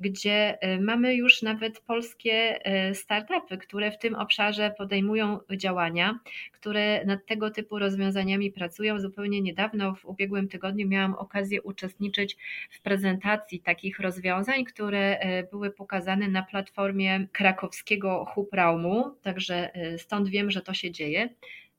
gdzie 0.00 0.58
e, 0.60 0.80
mamy 0.80 1.14
już 1.14 1.42
nawet 1.42 1.80
polskie 1.80 2.64
e, 2.64 2.94
startupy, 2.94 3.58
które 3.58 3.90
w 3.90 3.98
tym 3.98 4.14
obszarze 4.14 4.74
podejmują 4.78 5.38
działania, 5.56 6.18
które 6.52 7.04
nad 7.04 7.26
tego 7.26 7.50
typu 7.50 7.78
rozwiązaniami 7.78 8.50
pracują. 8.50 9.00
Zupełnie 9.00 9.40
niedawno, 9.40 9.94
w 9.94 10.04
ubiegłym 10.04 10.48
tygodniu, 10.48 10.88
miałam 10.88 11.14
okazję 11.14 11.62
uczestniczyć 11.62 12.36
w 12.70 12.80
prezentacji 12.80 13.60
takich 13.60 14.00
rozwiązań, 14.00 14.64
które 14.64 15.18
e, 15.18 15.42
były 15.42 15.70
pokazane 15.70 16.28
na 16.28 16.42
platformie 16.42 17.26
krakowskiego 17.32 18.24
Hubraumu, 18.24 19.10
także 19.22 19.70
stąd 19.96 20.28
wiem, 20.28 20.50
że 20.50 20.60
to 20.60 20.74
się 20.74 20.90
dzieje. 20.90 21.28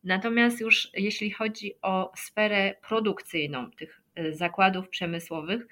Natomiast 0.03 0.61
już 0.61 0.89
jeśli 0.93 1.31
chodzi 1.31 1.73
o 1.81 2.11
sferę 2.15 2.75
produkcyjną 2.87 3.71
tych 3.71 4.02
zakładów 4.31 4.89
przemysłowych, 4.89 5.67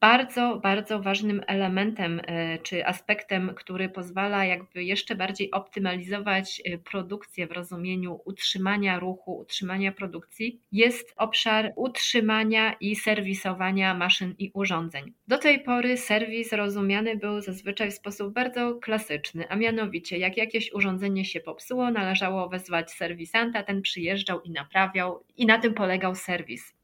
bardzo, 0.00 0.60
bardzo 0.62 1.02
ważnym 1.02 1.42
elementem 1.46 2.20
e, 2.26 2.58
czy 2.58 2.86
aspektem, 2.86 3.54
który 3.56 3.88
pozwala 3.88 4.44
jakby 4.44 4.84
jeszcze 4.84 5.14
bardziej 5.14 5.50
optymalizować 5.50 6.62
e, 6.64 6.78
produkcję 6.78 7.46
w 7.46 7.52
rozumieniu 7.52 8.20
utrzymania 8.24 8.98
ruchu, 8.98 9.38
utrzymania 9.38 9.92
produkcji, 9.92 10.60
jest 10.72 11.14
obszar 11.16 11.72
utrzymania 11.76 12.72
i 12.80 12.96
serwisowania 12.96 13.94
maszyn 13.94 14.34
i 14.38 14.50
urządzeń. 14.54 15.12
Do 15.28 15.38
tej 15.38 15.60
pory 15.60 15.96
serwis 15.96 16.52
rozumiany 16.52 17.16
był 17.16 17.40
zazwyczaj 17.40 17.90
w 17.90 17.94
sposób 17.94 18.34
bardzo 18.34 18.74
klasyczny, 18.74 19.48
a 19.48 19.56
mianowicie 19.56 20.18
jak 20.18 20.36
jakieś 20.36 20.72
urządzenie 20.72 21.24
się 21.24 21.40
popsuło, 21.40 21.90
należało 21.90 22.48
wezwać 22.48 22.90
serwisanta, 22.90 23.62
ten 23.62 23.82
przyjeżdżał 23.82 24.40
i 24.42 24.50
naprawiał 24.50 25.24
i 25.36 25.46
na 25.46 25.58
tym 25.58 25.74
polegał 25.74 26.14
serwis 26.14 26.76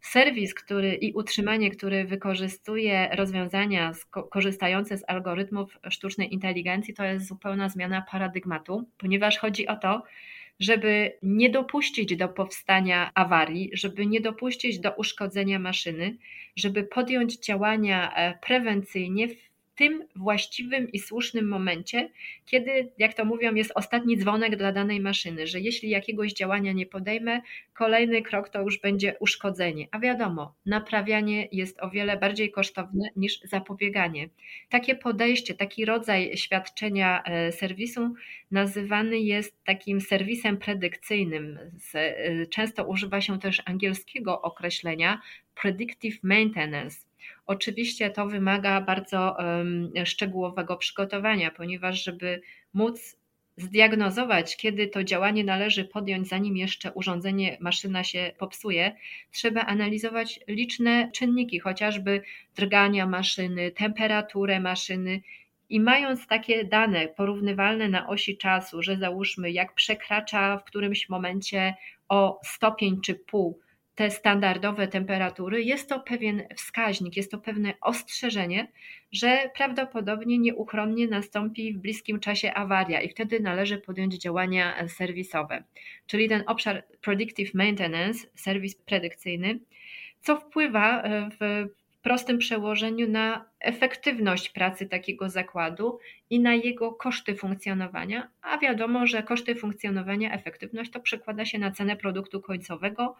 serwis 0.00 0.54
który, 0.54 0.94
i 0.94 1.12
utrzymanie, 1.12 1.70
który 1.70 2.04
wykorzystuje 2.04 3.08
rozwiązania 3.12 3.92
korzystające 4.30 4.98
z 4.98 5.04
algorytmów 5.08 5.78
sztucznej 5.90 6.34
inteligencji, 6.34 6.94
to 6.94 7.04
jest 7.04 7.26
zupełna 7.26 7.68
zmiana 7.68 8.02
paradygmatu, 8.10 8.88
ponieważ 8.98 9.38
chodzi 9.38 9.66
o 9.66 9.76
to, 9.76 10.02
żeby 10.60 11.12
nie 11.22 11.50
dopuścić 11.50 12.16
do 12.16 12.28
powstania 12.28 13.10
awarii, 13.14 13.70
żeby 13.72 14.06
nie 14.06 14.20
dopuścić 14.20 14.78
do 14.78 14.92
uszkodzenia 14.92 15.58
maszyny, 15.58 16.16
żeby 16.56 16.84
podjąć 16.84 17.38
działania 17.38 18.14
e, 18.14 18.38
prewencyjnie 18.46 19.28
w 19.28 19.45
tym 19.76 20.08
właściwym 20.16 20.92
i 20.92 20.98
słusznym 20.98 21.48
momencie, 21.48 22.10
kiedy, 22.46 22.92
jak 22.98 23.14
to 23.14 23.24
mówią, 23.24 23.54
jest 23.54 23.72
ostatni 23.74 24.18
dzwonek 24.18 24.56
dla 24.56 24.72
danej 24.72 25.00
maszyny, 25.00 25.46
że 25.46 25.60
jeśli 25.60 25.90
jakiegoś 25.90 26.32
działania 26.32 26.72
nie 26.72 26.86
podejmę, 26.86 27.40
kolejny 27.74 28.22
krok 28.22 28.48
to 28.48 28.62
już 28.62 28.80
będzie 28.80 29.16
uszkodzenie. 29.20 29.88
A 29.90 29.98
wiadomo, 29.98 30.54
naprawianie 30.66 31.48
jest 31.52 31.82
o 31.82 31.90
wiele 31.90 32.16
bardziej 32.16 32.50
kosztowne 32.50 33.08
niż 33.16 33.40
zapobieganie. 33.40 34.28
Takie 34.68 34.94
podejście, 34.94 35.54
taki 35.54 35.84
rodzaj 35.84 36.36
świadczenia 36.36 37.22
e, 37.22 37.52
serwisu 37.52 38.14
nazywany 38.50 39.18
jest 39.18 39.64
takim 39.64 40.00
serwisem 40.00 40.56
predykcyjnym. 40.56 41.58
E, 41.94 42.46
często 42.46 42.84
używa 42.84 43.20
się 43.20 43.38
też 43.38 43.62
angielskiego 43.64 44.42
określenia 44.42 45.20
predictive 45.62 46.18
maintenance 46.22 47.06
Oczywiście 47.46 48.10
to 48.10 48.26
wymaga 48.26 48.80
bardzo 48.80 49.36
szczegółowego 50.04 50.76
przygotowania, 50.76 51.50
ponieważ 51.50 52.04
żeby 52.04 52.40
móc 52.74 53.16
zdiagnozować, 53.56 54.56
kiedy 54.56 54.86
to 54.88 55.04
działanie 55.04 55.44
należy 55.44 55.84
podjąć, 55.84 56.28
zanim 56.28 56.56
jeszcze 56.56 56.92
urządzenie, 56.92 57.56
maszyna 57.60 58.04
się 58.04 58.32
popsuje, 58.38 58.96
trzeba 59.30 59.60
analizować 59.60 60.40
liczne 60.48 61.10
czynniki, 61.12 61.58
chociażby 61.58 62.22
drgania 62.56 63.06
maszyny, 63.06 63.70
temperaturę 63.70 64.60
maszyny. 64.60 65.22
I 65.68 65.80
mając 65.80 66.26
takie 66.26 66.64
dane 66.64 67.08
porównywalne 67.08 67.88
na 67.88 68.08
osi 68.08 68.36
czasu, 68.36 68.82
że 68.82 68.96
załóżmy, 68.96 69.50
jak 69.50 69.74
przekracza 69.74 70.58
w 70.58 70.64
którymś 70.64 71.08
momencie 71.08 71.74
o 72.08 72.40
stopień 72.44 73.00
czy 73.00 73.14
pół 73.14 73.60
te 73.96 74.10
standardowe 74.10 74.88
temperatury, 74.88 75.62
jest 75.62 75.88
to 75.88 76.00
pewien 76.00 76.42
wskaźnik, 76.56 77.16
jest 77.16 77.30
to 77.30 77.38
pewne 77.38 77.74
ostrzeżenie, 77.80 78.72
że 79.12 79.50
prawdopodobnie 79.54 80.38
nieuchronnie 80.38 81.08
nastąpi 81.08 81.72
w 81.74 81.78
bliskim 81.78 82.20
czasie 82.20 82.54
awaria 82.54 83.00
i 83.00 83.08
wtedy 83.08 83.40
należy 83.40 83.78
podjąć 83.78 84.14
działania 84.14 84.88
serwisowe. 84.88 85.64
Czyli 86.06 86.28
ten 86.28 86.42
obszar 86.46 86.84
predictive 87.00 87.54
maintenance, 87.54 88.26
serwis 88.34 88.74
predykcyjny, 88.74 89.60
co 90.20 90.36
wpływa 90.36 91.02
w 91.40 91.66
prostym 92.06 92.38
przełożeniu 92.38 93.10
na 93.10 93.44
efektywność 93.60 94.48
pracy 94.48 94.86
takiego 94.86 95.28
zakładu 95.28 95.98
i 96.30 96.40
na 96.40 96.54
jego 96.54 96.92
koszty 96.92 97.34
funkcjonowania, 97.34 98.28
a 98.42 98.58
wiadomo, 98.58 99.06
że 99.06 99.22
koszty 99.22 99.54
funkcjonowania, 99.54 100.32
efektywność 100.32 100.90
to 100.90 101.00
przekłada 101.00 101.44
się 101.44 101.58
na 101.58 101.70
cenę 101.70 101.96
produktu 101.96 102.40
końcowego 102.40 103.16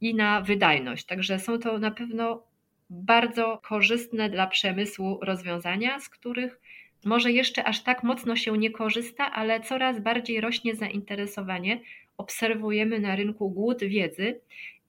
i 0.00 0.14
na 0.14 0.40
wydajność. 0.40 1.06
Także 1.06 1.38
są 1.38 1.58
to 1.58 1.78
na 1.78 1.90
pewno 1.90 2.42
bardzo 2.90 3.60
korzystne 3.68 4.30
dla 4.30 4.46
przemysłu 4.46 5.18
rozwiązania, 5.22 6.00
z 6.00 6.08
których 6.08 6.60
może 7.04 7.32
jeszcze 7.32 7.64
aż 7.64 7.82
tak 7.82 8.02
mocno 8.02 8.36
się 8.36 8.58
nie 8.58 8.70
korzysta, 8.70 9.32
ale 9.32 9.60
coraz 9.60 10.00
bardziej 10.00 10.40
rośnie 10.40 10.74
zainteresowanie. 10.74 11.80
Obserwujemy 12.16 13.00
na 13.00 13.16
rynku 13.16 13.50
głód 13.50 13.84
wiedzy 13.84 14.40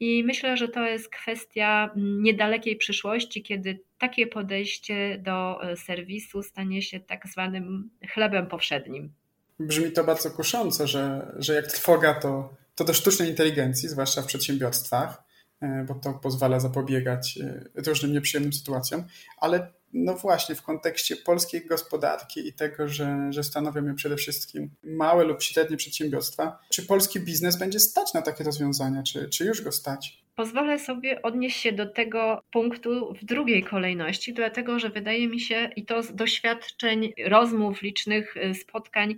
i 0.01 0.23
myślę, 0.23 0.57
że 0.57 0.67
to 0.67 0.85
jest 0.85 1.09
kwestia 1.09 1.89
niedalekiej 1.95 2.75
przyszłości, 2.75 3.43
kiedy 3.43 3.79
takie 3.97 4.27
podejście 4.27 5.17
do 5.17 5.63
e, 5.63 5.77
serwisu 5.77 6.43
stanie 6.43 6.81
się 6.81 6.99
tak 6.99 7.27
zwanym 7.27 7.89
chlebem 8.13 8.47
powszednim. 8.47 9.13
Brzmi 9.59 9.91
to 9.91 10.03
bardzo 10.03 10.31
kusząco, 10.31 10.87
że, 10.87 11.33
że 11.39 11.53
jak 11.53 11.67
trwoga 11.67 12.13
to, 12.13 12.55
to 12.75 12.83
do 12.83 12.93
sztucznej 12.93 13.29
inteligencji, 13.29 13.89
zwłaszcza 13.89 14.21
w 14.21 14.25
przedsiębiorstwach, 14.25 15.23
e, 15.61 15.85
bo 15.87 15.95
to 15.95 16.13
pozwala 16.13 16.59
zapobiegać 16.59 17.39
e, 17.41 17.63
różnym 17.85 18.13
nieprzyjemnym 18.13 18.53
sytuacjom, 18.53 19.03
ale 19.37 19.73
no 19.93 20.13
właśnie, 20.13 20.55
w 20.55 20.61
kontekście 20.61 21.15
polskiej 21.15 21.65
gospodarki 21.65 22.47
i 22.47 22.53
tego, 22.53 22.87
że, 22.87 23.27
że 23.29 23.43
stanowią 23.43 23.85
ją 23.85 23.95
przede 23.95 24.15
wszystkim 24.15 24.69
małe 24.83 25.23
lub 25.23 25.41
średnie 25.41 25.77
przedsiębiorstwa, 25.77 26.59
czy 26.69 26.85
polski 26.85 27.19
biznes 27.19 27.59
będzie 27.59 27.79
stać 27.79 28.13
na 28.13 28.21
takie 28.21 28.43
rozwiązania, 28.43 29.03
czy, 29.03 29.29
czy 29.29 29.45
już 29.45 29.61
go 29.61 29.71
stać? 29.71 30.21
Pozwolę 30.35 30.79
sobie 30.79 31.21
odnieść 31.21 31.59
się 31.59 31.71
do 31.71 31.85
tego 31.85 32.41
punktu 32.51 33.13
w 33.21 33.25
drugiej 33.25 33.63
kolejności, 33.63 34.33
dlatego 34.33 34.79
że 34.79 34.89
wydaje 34.89 35.27
mi 35.27 35.39
się, 35.39 35.69
i 35.75 35.85
to 35.85 36.03
z 36.03 36.15
doświadczeń, 36.15 37.13
rozmów, 37.27 37.81
licznych 37.81 38.37
y, 38.37 38.53
spotkań, 38.53 39.15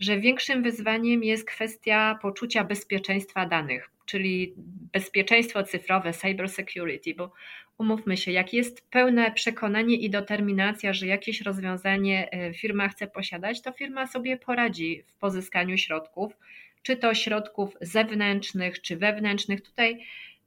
że 0.00 0.20
większym 0.20 0.62
wyzwaniem 0.62 1.24
jest 1.24 1.44
kwestia 1.44 2.18
poczucia 2.22 2.64
bezpieczeństwa 2.64 3.46
danych, 3.46 3.90
czyli 4.06 4.54
bezpieczeństwo 4.92 5.62
cyfrowe, 5.62 6.12
cyber 6.12 6.48
security, 6.48 7.14
bo 7.14 7.32
umówmy 7.78 8.16
się, 8.16 8.32
jak 8.32 8.52
jest 8.52 8.90
pełne 8.90 9.32
przekonanie 9.32 9.96
i 9.96 10.10
determinacja, 10.10 10.92
że 10.92 11.06
jakieś 11.06 11.40
rozwiązanie 11.40 12.30
e, 12.30 12.54
firma 12.54 12.88
chce 12.88 13.06
posiadać, 13.06 13.62
to 13.62 13.72
firma 13.72 14.06
sobie 14.06 14.36
poradzi 14.36 15.02
w 15.06 15.14
pozyskaniu 15.14 15.78
środków, 15.78 16.36
czy 16.82 16.96
to 16.96 17.14
środków 17.14 17.76
zewnętrznych, 17.80 18.80
czy 18.80 18.96
wewnętrznych. 18.96 19.60
Tutaj 19.60 19.98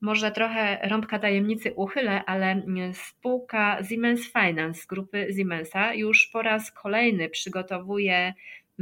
może 0.02 0.32
trochę 0.32 0.80
rąbka 0.90 1.20
tajemnicy 1.20 1.74
uchylę, 1.74 2.26
ale 2.26 2.62
spółka 2.94 3.84
Siemens 3.90 4.22
Finance 4.26 4.82
grupy 4.90 5.28
Siemensa 5.38 5.94
już 5.94 6.28
po 6.28 6.42
raz 6.42 6.72
kolejny 6.72 7.30
przygotowuje 7.30 8.34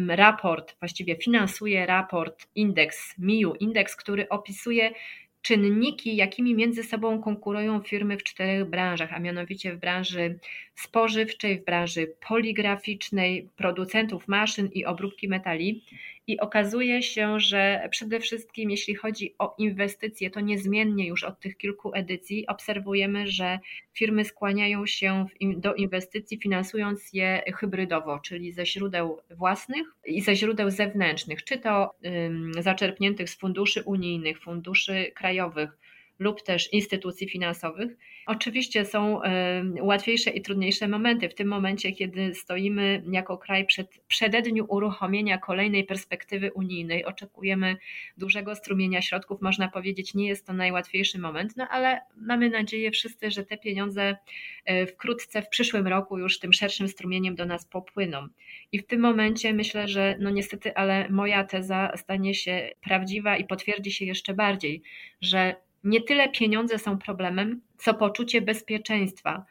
raport, 0.07 0.75
właściwie 0.79 1.15
finansuje 1.15 1.85
raport 1.85 2.47
indeks 2.55 3.17
MIU, 3.17 3.53
indeks, 3.53 3.95
który 3.95 4.29
opisuje 4.29 4.91
czynniki, 5.47 6.15
jakimi 6.15 6.55
między 6.55 6.83
sobą 6.83 7.21
konkurują 7.21 7.81
firmy 7.81 8.17
w 8.17 8.23
czterech 8.23 8.65
branżach, 8.65 9.13
a 9.13 9.19
mianowicie 9.19 9.73
w 9.73 9.79
branży 9.79 10.39
spożywczej, 10.75 11.59
w 11.59 11.65
branży 11.65 12.13
poligraficznej, 12.27 13.49
producentów 13.55 14.27
maszyn 14.27 14.69
i 14.73 14.85
obróbki 14.85 15.27
metali. 15.27 15.83
I 16.27 16.39
okazuje 16.39 17.03
się, 17.03 17.39
że 17.39 17.87
przede 17.91 18.19
wszystkim 18.19 18.71
jeśli 18.71 18.95
chodzi 18.95 19.35
o 19.39 19.55
inwestycje, 19.57 20.29
to 20.29 20.39
niezmiennie 20.39 21.07
już 21.07 21.23
od 21.23 21.39
tych 21.39 21.57
kilku 21.57 21.91
edycji 21.93 22.47
obserwujemy, 22.47 23.27
że 23.27 23.59
firmy 23.93 24.25
skłaniają 24.25 24.85
się 24.85 25.25
do 25.41 25.75
inwestycji, 25.75 26.39
finansując 26.39 27.13
je 27.13 27.43
hybrydowo, 27.55 28.19
czyli 28.19 28.51
ze 28.51 28.65
źródeł 28.65 29.21
własnych 29.29 29.87
i 30.05 30.21
ze 30.21 30.35
źródeł 30.35 30.71
zewnętrznych, 30.71 31.43
czy 31.43 31.57
to 31.57 31.95
zaczerpniętych 32.59 33.29
z 33.29 33.37
funduszy 33.37 33.83
unijnych, 33.83 34.41
funduszy 34.41 35.11
krajowych 35.15 35.77
lub 36.19 36.41
też 36.41 36.73
instytucji 36.73 37.29
finansowych. 37.29 37.97
Oczywiście 38.25 38.85
są 38.85 39.21
łatwiejsze 39.81 40.29
i 40.29 40.41
trudniejsze 40.41 40.87
momenty. 40.87 41.29
W 41.29 41.35
tym 41.35 41.47
momencie, 41.47 41.91
kiedy 41.91 42.35
stoimy 42.35 43.03
jako 43.11 43.37
kraj 43.37 43.65
przed 43.65 43.87
przededniu 44.07 44.65
uruchomienia 44.69 45.37
kolejnej 45.37 45.83
perspektywy 45.83 46.53
unijnej, 46.53 47.05
oczekujemy 47.05 47.77
dużego 48.17 48.55
strumienia 48.55 49.01
środków, 49.01 49.41
można 49.41 49.67
powiedzieć, 49.67 50.13
nie 50.13 50.27
jest 50.27 50.47
to 50.47 50.53
najłatwiejszy 50.53 51.19
moment, 51.19 51.57
no 51.57 51.67
ale 51.67 52.01
mamy 52.15 52.49
nadzieję 52.49 52.91
wszyscy, 52.91 53.31
że 53.31 53.45
te 53.45 53.57
pieniądze 53.57 54.17
e, 54.65 54.85
wkrótce 54.85 55.41
w 55.41 55.49
przyszłym 55.49 55.87
roku 55.87 56.17
już 56.17 56.39
tym 56.39 56.53
szerszym 56.53 56.87
strumieniem 56.87 57.35
do 57.35 57.45
nas 57.45 57.65
popłyną. 57.65 58.27
I 58.71 58.79
w 58.79 58.85
tym 58.85 58.99
momencie 58.99 59.53
myślę, 59.53 59.87
że 59.87 60.15
no 60.19 60.29
niestety, 60.29 60.75
ale 60.75 61.09
moja 61.09 61.43
teza 61.43 61.91
stanie 61.95 62.33
się 62.33 62.69
prawdziwa 62.81 63.37
i 63.37 63.45
potwierdzi 63.45 63.91
się 63.91 64.05
jeszcze 64.05 64.33
bardziej, 64.33 64.81
że 65.21 65.66
nie 65.83 66.01
tyle 66.01 66.29
pieniądze 66.29 66.79
są 66.79 66.97
problemem, 66.97 67.61
co 67.77 67.93
poczucie 67.93 68.41
bezpieczeństwa. 68.41 69.45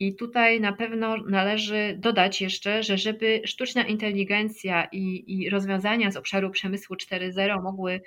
I 0.00 0.14
tutaj 0.14 0.60
na 0.60 0.72
pewno 0.72 1.16
należy 1.16 1.96
dodać 1.98 2.40
jeszcze, 2.40 2.82
że 2.82 2.98
żeby 2.98 3.42
sztuczna 3.44 3.82
inteligencja 3.86 4.88
i, 4.92 5.24
i 5.26 5.50
rozwiązania 5.50 6.10
z 6.10 6.16
obszaru 6.16 6.50
przemysłu 6.50 6.96
4.0 6.96 7.62
mogły 7.62 8.00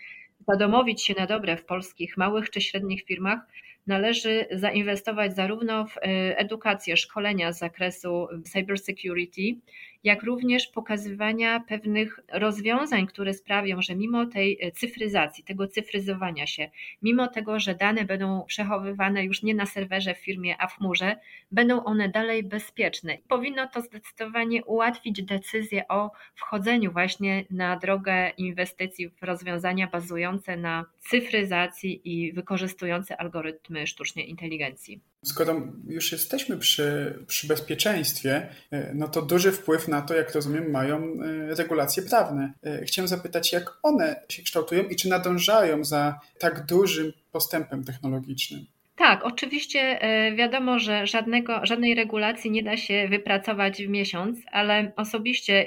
zadomowić 0.47 1.03
się 1.03 1.13
na 1.17 1.27
dobre 1.27 1.57
w 1.57 1.65
polskich 1.65 2.17
małych 2.17 2.49
czy 2.49 2.61
średnich 2.61 3.03
firmach, 3.03 3.39
należy 3.87 4.45
zainwestować 4.51 5.35
zarówno 5.35 5.85
w 5.85 5.95
edukację, 6.35 6.97
szkolenia 6.97 7.53
z 7.53 7.59
zakresu 7.59 8.27
cybersecurity, 8.43 9.55
jak 10.03 10.23
również 10.23 10.67
pokazywania 10.67 11.59
pewnych 11.59 12.19
rozwiązań, 12.33 13.07
które 13.07 13.33
sprawią, 13.33 13.81
że 13.81 13.95
mimo 13.95 14.25
tej 14.25 14.57
e, 14.61 14.71
cyfryzacji, 14.71 15.43
tego 15.43 15.67
cyfryzowania 15.67 16.47
się, 16.47 16.69
mimo 17.01 17.27
tego, 17.27 17.59
że 17.59 17.75
dane 17.75 18.05
będą 18.05 18.43
przechowywane 18.47 19.23
już 19.23 19.43
nie 19.43 19.55
na 19.55 19.65
serwerze 19.65 20.15
w 20.15 20.17
firmie, 20.17 20.55
a 20.59 20.67
w 20.67 20.75
chmurze, 20.75 21.15
będą 21.51 21.83
one 21.83 22.09
dalej 22.09 22.43
bezpieczne. 22.43 23.17
Powinno 23.27 23.67
to 23.67 23.81
zdecydowanie 23.81 24.65
ułatwić 24.65 25.23
decyzję 25.23 25.87
o 25.87 26.11
wchodzeniu 26.35 26.91
właśnie 26.91 27.45
na 27.49 27.77
drogę 27.77 28.29
inwestycji 28.37 29.09
w 29.09 29.23
rozwiązania 29.23 29.87
bazujące 29.87 30.57
na 30.57 30.85
cyfryzacji 30.99 32.01
i 32.03 32.33
wykorzystujące 32.33 33.17
algorytmy 33.17 33.87
sztucznej 33.87 34.29
inteligencji. 34.29 35.01
Skoro 35.25 35.61
już 35.87 36.11
jesteśmy 36.11 36.57
przy, 36.57 37.19
przy 37.27 37.47
bezpieczeństwie, 37.47 38.49
e, 38.71 38.93
no 38.93 39.07
to 39.07 39.21
duży 39.21 39.51
wpływ 39.51 39.87
na 39.87 40.01
to, 40.01 40.15
jak 40.15 40.35
rozumiem, 40.35 40.71
mają 40.71 40.97
e, 40.97 41.55
regulacje 41.55 42.03
prawne. 42.03 42.53
E, 42.63 42.85
chciałem 42.85 43.07
zapytać, 43.07 43.53
jak 43.53 43.77
one 43.83 44.23
się 44.29 44.43
kształtują 44.43 44.83
i 44.83 44.95
czy 44.95 45.09
nadążają 45.09 45.83
za 45.83 46.19
tak 46.39 46.65
dużym 46.65 47.13
postępem 47.31 47.83
technologicznym? 47.83 48.65
Tak, 48.95 49.23
oczywiście 49.23 49.99
wiadomo, 50.35 50.79
że 50.79 51.07
żadnego, 51.07 51.65
żadnej 51.65 51.95
regulacji 51.95 52.51
nie 52.51 52.63
da 52.63 52.77
się 52.77 53.07
wypracować 53.09 53.83
w 53.83 53.89
miesiąc, 53.89 54.39
ale 54.51 54.91
osobiście, 54.95 55.65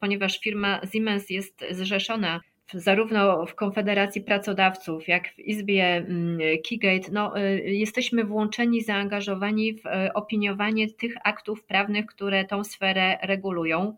ponieważ 0.00 0.40
firma 0.40 0.80
Siemens 0.92 1.30
jest 1.30 1.64
zrzeszona 1.70 2.40
zarówno 2.74 3.46
w 3.46 3.54
Konfederacji 3.54 4.20
Pracodawców, 4.22 5.08
jak 5.08 5.28
w 5.28 5.38
Izbie 5.38 5.96
mm, 5.96 6.38
Kigate, 6.62 7.12
no, 7.12 7.40
y, 7.40 7.60
jesteśmy 7.64 8.24
włączeni, 8.24 8.82
zaangażowani 8.82 9.74
w 9.74 9.86
y, 9.86 10.12
opiniowanie 10.12 10.90
tych 10.90 11.14
aktów 11.24 11.64
prawnych, 11.64 12.06
które 12.06 12.44
tą 12.44 12.64
sferę 12.64 13.18
regulują. 13.22 13.96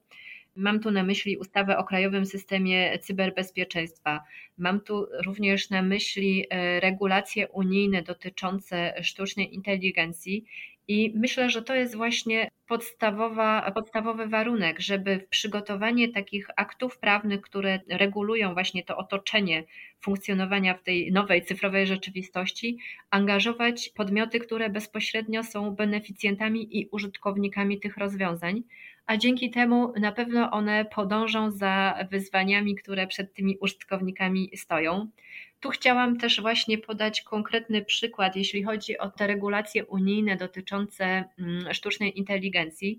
Mam 0.56 0.80
tu 0.80 0.90
na 0.90 1.02
myśli 1.02 1.36
ustawę 1.36 1.78
o 1.78 1.84
Krajowym 1.84 2.26
Systemie 2.26 2.98
Cyberbezpieczeństwa. 2.98 4.24
Mam 4.58 4.80
tu 4.80 5.06
również 5.24 5.70
na 5.70 5.82
myśli 5.82 6.44
y, 6.44 6.80
regulacje 6.80 7.48
unijne 7.48 8.02
dotyczące 8.02 8.94
sztucznej 9.02 9.54
inteligencji 9.54 10.44
i 10.88 11.12
myślę, 11.16 11.50
że 11.50 11.62
to 11.62 11.74
jest 11.74 11.96
właśnie 11.96 12.50
podstawowa, 12.66 13.70
podstawowy 13.70 14.26
warunek, 14.26 14.80
żeby 14.80 15.18
w 15.18 15.28
przygotowanie 15.28 16.12
takich 16.12 16.48
aktów 16.56 16.98
prawnych, 16.98 17.40
które 17.40 17.80
regulują 17.88 18.54
właśnie 18.54 18.84
to 18.84 18.96
otoczenie 18.96 19.64
funkcjonowania 20.00 20.74
w 20.74 20.82
tej 20.82 21.12
nowej 21.12 21.44
cyfrowej 21.44 21.86
rzeczywistości, 21.86 22.78
angażować 23.10 23.88
podmioty, 23.88 24.40
które 24.40 24.70
bezpośrednio 24.70 25.42
są 25.44 25.70
beneficjentami 25.70 26.78
i 26.78 26.88
użytkownikami 26.92 27.80
tych 27.80 27.96
rozwiązań, 27.96 28.62
a 29.06 29.16
dzięki 29.16 29.50
temu 29.50 29.92
na 30.00 30.12
pewno 30.12 30.50
one 30.50 30.84
podążą 30.84 31.50
za 31.50 31.98
wyzwaniami, 32.10 32.74
które 32.74 33.06
przed 33.06 33.34
tymi 33.34 33.58
użytkownikami 33.60 34.50
stoją. 34.56 35.10
Tu 35.60 35.70
chciałam 35.70 36.18
też 36.18 36.40
właśnie 36.40 36.78
podać 36.78 37.22
konkretny 37.22 37.84
przykład, 37.84 38.36
jeśli 38.36 38.62
chodzi 38.62 38.98
o 38.98 39.10
te 39.10 39.26
regulacje 39.26 39.84
unijne 39.84 40.36
dotyczące 40.36 41.24
mm, 41.38 41.74
sztucznej 41.74 42.18
inteligencji. 42.18 42.98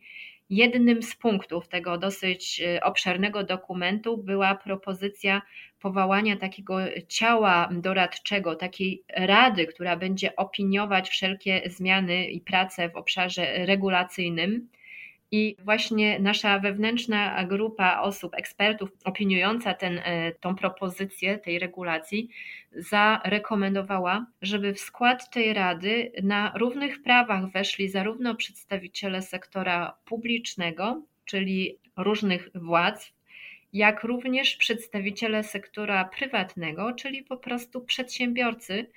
Jednym 0.49 1.03
z 1.03 1.15
punktów 1.15 1.67
tego 1.67 1.97
dosyć 1.97 2.61
y, 2.61 2.83
obszernego 2.83 3.43
dokumentu 3.43 4.17
była 4.17 4.55
propozycja 4.55 5.41
powołania 5.79 6.37
takiego 6.37 6.77
ciała 7.07 7.69
doradczego, 7.71 8.55
takiej 8.55 9.03
rady, 9.09 9.67
która 9.67 9.97
będzie 9.97 10.35
opiniować 10.35 11.09
wszelkie 11.09 11.61
zmiany 11.65 12.27
i 12.27 12.41
prace 12.41 12.89
w 12.89 12.95
obszarze 12.95 13.65
regulacyjnym. 13.65 14.67
I 15.31 15.55
właśnie 15.59 16.19
nasza 16.19 16.59
wewnętrzna 16.59 17.43
grupa 17.43 17.99
osób, 18.01 18.33
ekspertów 18.35 18.89
opiniująca 19.03 19.73
ten, 19.73 20.01
e, 20.03 20.31
tą 20.31 20.55
propozycję 20.55 21.37
tej 21.37 21.59
regulacji, 21.59 22.29
zarekomendowała, 22.71 24.25
żeby 24.41 24.73
w 24.73 24.79
skład 24.79 25.29
tej 25.29 25.53
rady 25.53 26.11
na 26.23 26.51
równych 26.55 27.03
prawach 27.03 27.51
weszli 27.51 27.89
zarówno 27.89 28.35
przedstawiciele 28.35 29.21
sektora 29.21 29.97
publicznego, 30.05 31.01
czyli 31.25 31.77
różnych 31.97 32.49
władz, 32.55 33.13
jak 33.73 34.03
również 34.03 34.55
przedstawiciele 34.55 35.43
sektora 35.43 36.05
prywatnego, 36.05 36.93
czyli 36.93 37.23
po 37.23 37.37
prostu 37.37 37.81
przedsiębiorcy, 37.81 38.87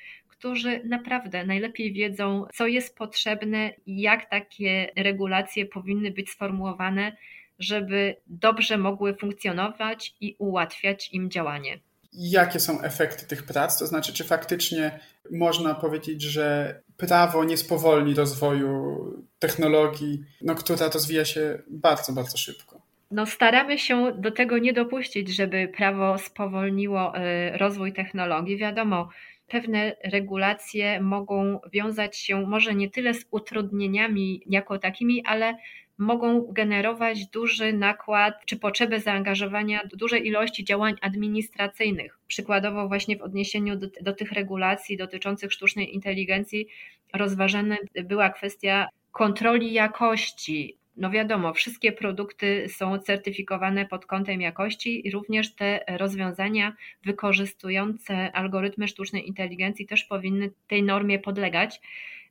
którzy 0.40 0.80
naprawdę 0.84 1.46
najlepiej 1.46 1.92
wiedzą, 1.92 2.46
co 2.54 2.66
jest 2.66 2.96
potrzebne 2.96 3.70
i 3.86 4.00
jak 4.00 4.30
takie 4.30 4.92
regulacje 4.96 5.66
powinny 5.66 6.10
być 6.10 6.30
sformułowane, 6.30 7.16
żeby 7.58 8.16
dobrze 8.26 8.78
mogły 8.78 9.14
funkcjonować 9.14 10.14
i 10.20 10.36
ułatwiać 10.38 11.12
im 11.12 11.30
działanie. 11.30 11.78
Jakie 12.12 12.60
są 12.60 12.80
efekty 12.80 13.26
tych 13.26 13.42
prac? 13.42 13.78
To 13.78 13.86
znaczy, 13.86 14.12
czy 14.12 14.24
faktycznie 14.24 15.00
można 15.30 15.74
powiedzieć, 15.74 16.22
że 16.22 16.80
prawo 16.96 17.44
nie 17.44 17.56
spowolni 17.56 18.14
rozwoju 18.14 19.04
technologii, 19.38 20.24
no, 20.42 20.54
która 20.54 20.88
rozwija 20.88 21.24
się 21.24 21.62
bardzo, 21.68 22.12
bardzo 22.12 22.38
szybko? 22.38 22.80
No, 23.10 23.26
staramy 23.26 23.78
się 23.78 24.12
do 24.18 24.30
tego 24.30 24.58
nie 24.58 24.72
dopuścić, 24.72 25.28
żeby 25.28 25.72
prawo 25.76 26.18
spowolniło 26.18 27.12
y, 27.18 27.58
rozwój 27.58 27.92
technologii. 27.92 28.56
Wiadomo, 28.56 29.08
pewne 29.50 29.96
regulacje 30.04 31.00
mogą 31.00 31.60
wiązać 31.72 32.16
się 32.16 32.46
może 32.46 32.74
nie 32.74 32.90
tyle 32.90 33.14
z 33.14 33.26
utrudnieniami 33.30 34.42
jako 34.46 34.78
takimi, 34.78 35.22
ale 35.26 35.56
mogą 35.98 36.46
generować 36.52 37.26
duży 37.26 37.72
nakład 37.72 38.34
czy 38.46 38.56
potrzebę 38.56 39.00
zaangażowania 39.00 39.80
dużej 39.94 40.26
ilości 40.26 40.64
działań 40.64 40.94
administracyjnych. 41.00 42.18
Przykładowo, 42.26 42.88
właśnie 42.88 43.16
w 43.16 43.22
odniesieniu 43.22 43.76
do, 43.76 43.86
do 44.02 44.12
tych 44.12 44.32
regulacji 44.32 44.96
dotyczących 44.96 45.52
sztucznej 45.52 45.94
inteligencji, 45.94 46.66
rozważana 47.14 47.76
była 48.04 48.30
kwestia 48.30 48.88
kontroli 49.12 49.72
jakości, 49.72 50.79
no 50.96 51.10
wiadomo, 51.10 51.54
wszystkie 51.54 51.92
produkty 51.92 52.66
są 52.68 52.98
certyfikowane 52.98 53.86
pod 53.86 54.06
kątem 54.06 54.40
jakości 54.40 55.08
i 55.08 55.10
również 55.10 55.54
te 55.54 55.84
rozwiązania 55.88 56.76
wykorzystujące 57.04 58.32
algorytmy 58.32 58.88
sztucznej 58.88 59.28
inteligencji 59.28 59.86
też 59.86 60.04
powinny 60.04 60.50
tej 60.66 60.82
normie 60.82 61.18
podlegać. 61.18 61.80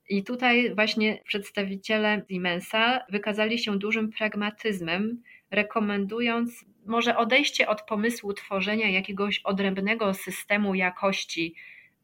I 0.09 0.23
tutaj 0.23 0.75
właśnie 0.75 1.21
przedstawiciele 1.25 2.25
Siemensa 2.31 3.05
wykazali 3.09 3.59
się 3.59 3.79
dużym 3.79 4.09
pragmatyzmem, 4.09 5.21
rekomendując 5.51 6.65
może 6.85 7.17
odejście 7.17 7.67
od 7.67 7.81
pomysłu 7.81 8.33
tworzenia 8.33 8.89
jakiegoś 8.89 9.39
odrębnego 9.39 10.13
systemu 10.13 10.75
jakości 10.75 11.55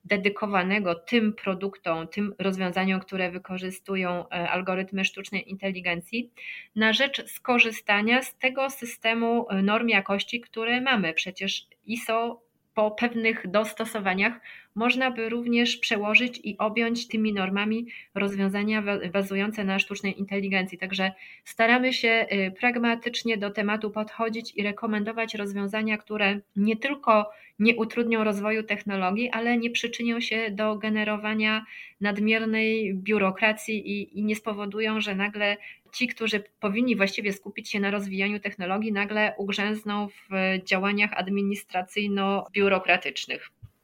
dedykowanego 0.05 0.95
tym 0.95 1.33
produktom, 1.33 2.07
tym 2.07 2.35
rozwiązaniom, 2.39 2.99
które 2.99 3.31
wykorzystują 3.31 4.29
e, 4.29 4.49
algorytmy 4.49 5.05
sztucznej 5.05 5.49
inteligencji, 5.49 6.31
na 6.75 6.93
rzecz 6.93 7.29
skorzystania 7.29 8.21
z 8.21 8.37
tego 8.37 8.69
systemu 8.69 9.45
e, 9.49 9.61
norm 9.61 9.87
jakości, 9.87 10.41
które 10.41 10.81
mamy. 10.81 11.13
Przecież 11.13 11.67
ISO 11.85 12.44
po 12.75 12.91
pewnych 12.91 13.47
dostosowaniach 13.47 14.39
można 14.75 15.11
by 15.11 15.29
również 15.29 15.77
przełożyć 15.77 16.39
i 16.43 16.57
objąć 16.57 17.07
tymi 17.07 17.33
normami 17.33 17.87
rozwiązania 18.15 18.83
bazujące 19.13 19.63
na 19.63 19.79
sztucznej 19.79 20.19
inteligencji. 20.19 20.77
Także 20.77 21.11
staramy 21.43 21.93
się 21.93 22.25
y, 22.31 22.51
pragmatycznie 22.59 23.37
do 23.37 23.49
tematu 23.49 23.91
podchodzić 23.91 24.53
i 24.55 24.63
rekomendować 24.63 25.35
rozwiązania, 25.35 25.97
które 25.97 26.39
nie 26.55 26.77
tylko 26.77 27.31
nie 27.59 27.75
utrudnią 27.75 28.23
rozwoju 28.23 28.63
technologii, 28.63 29.29
ale 29.29 29.57
nie 29.57 29.69
przyczynią 29.69 30.19
się 30.19 30.51
do 30.51 30.75
generowania 30.75 31.65
nadmiernej 32.01 32.93
biurokracji 32.93 33.91
i, 33.91 34.19
i 34.19 34.23
nie 34.23 34.35
spowodują, 34.35 35.01
że 35.01 35.15
nagle 35.15 35.57
ci, 35.95 36.07
którzy 36.07 36.43
powinni 36.59 36.95
właściwie 36.95 37.33
skupić 37.33 37.69
się 37.69 37.79
na 37.79 37.91
rozwijaniu 37.91 38.39
technologii, 38.39 38.91
nagle 38.91 39.33
ugrzęzną 39.37 40.07
w 40.07 40.29
działaniach 40.65 41.13
administracyjno-biurokratycznych. 41.13 43.39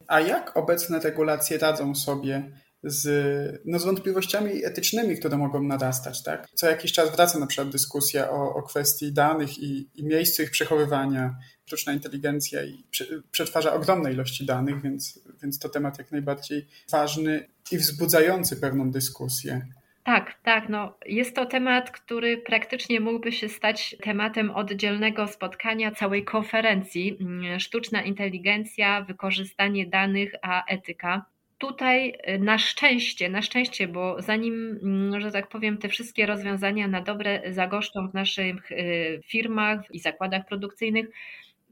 A 0.08 0.19
jak 0.19 0.58
obecne 0.58 1.00
regulacje 1.00 1.58
radzą 1.58 1.95
sobie 1.95 2.52
z, 2.84 3.62
no, 3.65 3.80
z 3.80 3.86
wątpliwościami 3.86 4.65
etycznymi, 4.65 5.17
które 5.17 5.38
mogą 5.38 5.63
narastać. 5.63 6.24
Tak? 6.24 6.47
Co 6.54 6.69
jakiś 6.69 6.91
czas 6.91 7.15
wraca 7.15 7.39
na 7.39 7.47
przykład 7.47 7.69
dyskusja 7.69 8.30
o, 8.30 8.56
o 8.56 8.63
kwestii 8.63 9.13
danych 9.13 9.60
i, 9.60 9.89
i 9.95 10.04
miejscu 10.04 10.43
ich 10.43 10.52
przechowywania. 10.52 11.36
Sztuczna 11.65 11.93
inteligencja 11.93 12.63
i 12.63 12.84
przetwarza 13.32 13.74
ogromne 13.74 14.13
ilości 14.13 14.45
danych, 14.45 14.82
więc, 14.82 15.19
więc 15.43 15.60
to 15.60 15.69
temat 15.69 15.97
jak 15.97 16.12
najbardziej 16.12 16.67
ważny 16.91 17.47
i 17.71 17.78
wzbudzający 17.78 18.56
pewną 18.56 18.91
dyskusję. 18.91 19.62
Tak, 20.04 20.40
tak. 20.44 20.70
No, 20.70 20.98
jest 21.06 21.36
to 21.36 21.46
temat, 21.46 21.92
który 21.92 22.38
praktycznie 22.38 23.00
mógłby 23.00 23.32
się 23.32 23.50
stać 23.50 23.96
tematem 24.04 24.52
oddzielnego 24.52 25.28
spotkania 25.28 25.92
całej 25.92 26.24
konferencji. 26.26 27.18
Mm, 27.22 27.60
sztuczna 27.60 28.02
inteligencja, 28.04 29.02
wykorzystanie 29.02 29.86
danych, 29.88 30.32
a 30.42 30.66
etyka. 30.66 31.26
tutaj 31.58 32.14
y, 32.30 32.40
na 32.40 32.58
szczęście, 32.58 33.30
na 33.30 33.42
szczęście, 33.42 33.88
bo 33.88 34.22
zanim, 34.22 34.80
mm, 34.84 35.22
że 35.22 35.32
tak 35.32 35.48
powiem, 35.50 35.78
te 35.78 35.90
wszystkie 35.90 36.26
rozwiązania 36.26 36.88
na 36.88 37.02
dobre 37.02 37.54
zagoszczą 37.54 38.10
w 38.10 38.14
naszych 38.14 38.72
y, 38.72 39.22
firmach 39.26 39.82
i 39.92 40.00
zakładach 40.00 40.46
produkcyjnych, 40.46 41.08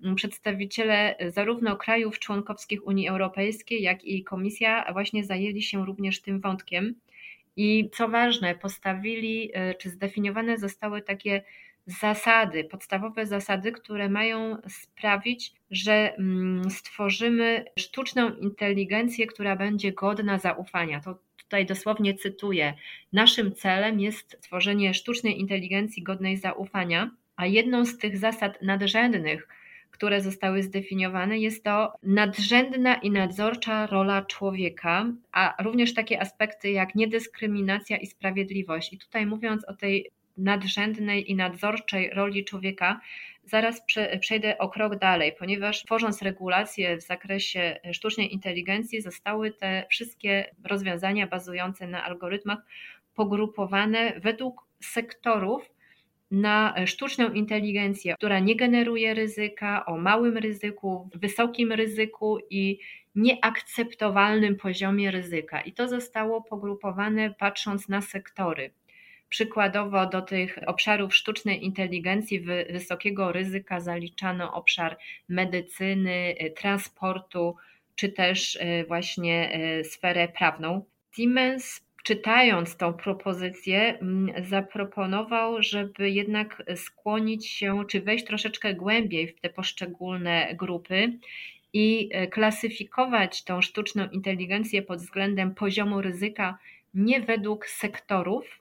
mm, 0.04 0.16
przedstawiciele 0.16 1.16
zarówno 1.30 1.78
krajów 1.78 2.20
członkowskich 2.20 2.88
Unii 2.88 3.08
Europejskiej, 3.08 3.82
jak 3.82 4.04
i 4.06 4.24
Komisja 4.24 4.94
właśnie 4.94 5.24
zajęli 5.24 5.62
się 5.62 5.86
również 5.86 6.22
tym 6.22 6.42
wątkiem. 6.42 6.96
I 7.62 7.90
co 7.94 8.08
ważne, 8.08 8.56
postawili, 8.56 9.52
y, 9.72 9.76
czy 9.76 9.90
zdefiniowane 9.90 10.58
zostały 10.58 11.02
takie 11.02 11.44
zasady, 11.86 12.64
podstawowe 12.64 13.26
zasady, 13.26 13.72
które 13.72 14.10
mają 14.10 14.58
sprawić, 14.68 15.54
że 15.72 16.16
mm, 16.16 16.70
stworzymy 16.70 17.66
sztuczną 17.80 18.36
inteligencję, 18.36 19.28
która 19.28 19.56
będzie 19.56 19.92
godna 19.92 20.38
zaufania. 20.38 21.00
To 21.00 21.20
tutaj 21.38 21.66
dosłownie 21.66 22.14
cytuję: 22.14 22.74
Naszym 23.14 23.56
celem 23.56 24.00
jest 24.00 24.38
stworzenie 24.40 24.94
sztucznej 24.94 25.40
inteligencji 25.40 26.04
godnej 26.04 26.38
zaufania, 26.38 27.12
a 27.36 27.46
jedną 27.46 27.86
z 27.86 27.98
tych 27.98 28.18
zasad 28.18 28.62
nadrzędnych, 28.62 29.48
które 29.92 30.22
zostały 30.22 30.64
zdefiniowane, 30.64 31.40
jest 31.40 31.64
to 31.64 31.94
nadrzędna 32.04 32.96
i 32.96 33.12
nadzorcza 33.12 33.88
rola 33.88 34.26
człowieka, 34.26 35.06
a 35.32 35.64
również 35.64 35.94
takie 35.94 36.22
aspekty 36.22 36.72
jak 36.72 36.96
niedyskryminacja 36.96 37.98
i 37.98 38.08
sprawiedliwość. 38.08 38.94
I 38.94 38.98
tutaj 38.98 39.26
mówiąc 39.26 39.66
o 39.66 39.74
tej 39.74 40.12
nadrzędnej 40.38 41.32
i 41.32 41.36
nadzorczej 41.36 42.10
roli 42.10 42.46
człowieka, 42.46 43.00
zaraz 43.46 43.82
przejdę 44.20 44.58
o 44.58 44.70
krok 44.70 45.00
dalej, 45.00 45.36
ponieważ 45.40 45.84
tworząc 45.84 46.22
regulacje 46.22 46.98
w 46.98 47.02
zakresie 47.02 47.80
sztucznej 47.92 48.34
inteligencji, 48.34 49.02
zostały 49.02 49.52
te 49.52 49.86
wszystkie 49.90 50.56
rozwiązania 50.64 51.28
bazujące 51.28 51.88
na 51.88 52.04
algorytmach 52.04 52.60
pogrupowane 53.16 54.20
według 54.20 54.66
sektorów 54.80 55.70
na 56.32 56.76
sztuczną 56.86 57.34
inteligencję, 57.34 58.16
która 58.18 58.40
nie 58.40 58.56
generuje 58.56 59.14
ryzyka, 59.14 59.86
o 59.86 59.98
małym 59.98 60.38
ryzyku, 60.38 61.10
wysokim 61.16 61.72
ryzyku 61.72 62.38
i 62.50 62.80
nieakceptowalnym 63.16 64.56
poziomie 64.56 65.12
ryzyka. 65.12 65.62
I 65.62 65.74
to 65.74 65.88
zostało 65.88 66.42
pogrupowane 66.42 67.34
patrząc 67.40 67.90
na 67.90 68.02
sektory. 68.02 68.72
Przykładowo 69.30 70.06
do 70.06 70.22
tych 70.22 70.60
obszarów 70.68 71.16
sztucznej 71.16 71.66
inteligencji 71.66 72.40
wysokiego 72.70 73.32
ryzyka 73.32 73.80
zaliczano 73.80 74.54
obszar 74.54 74.98
medycyny, 75.30 76.36
y, 76.42 76.52
transportu, 76.52 77.56
czy 77.96 78.10
też 78.10 78.56
y, 78.56 78.86
właśnie 78.88 79.60
sferę 79.84 80.28
prawną. 80.28 80.86
Siemens 81.16 81.89
czytając 82.10 82.78
tą 82.78 82.94
propozycję, 82.94 84.00
mm, 84.00 84.46
zaproponował, 84.46 85.64
żeby 85.64 86.10
jednak 86.10 86.64
skłonić 86.76 87.48
się, 87.48 87.84
czy 87.90 88.02
wejść 88.02 88.26
troszeczkę 88.26 88.74
głębiej 88.74 89.28
w 89.28 89.40
te 89.40 89.50
poszczególne 89.50 90.56
grupy 90.56 91.14
i 91.74 92.10
klasyfikować 92.32 93.44
tą 93.44 93.62
sztuczną 93.62 94.10
inteligencję 94.10 94.82
pod 94.82 95.00
względem 95.00 95.56
poziomu 95.56 96.02
ryzyka 96.02 96.58
nie 96.94 97.22
według 97.22 97.68
sektorów, 97.68 98.60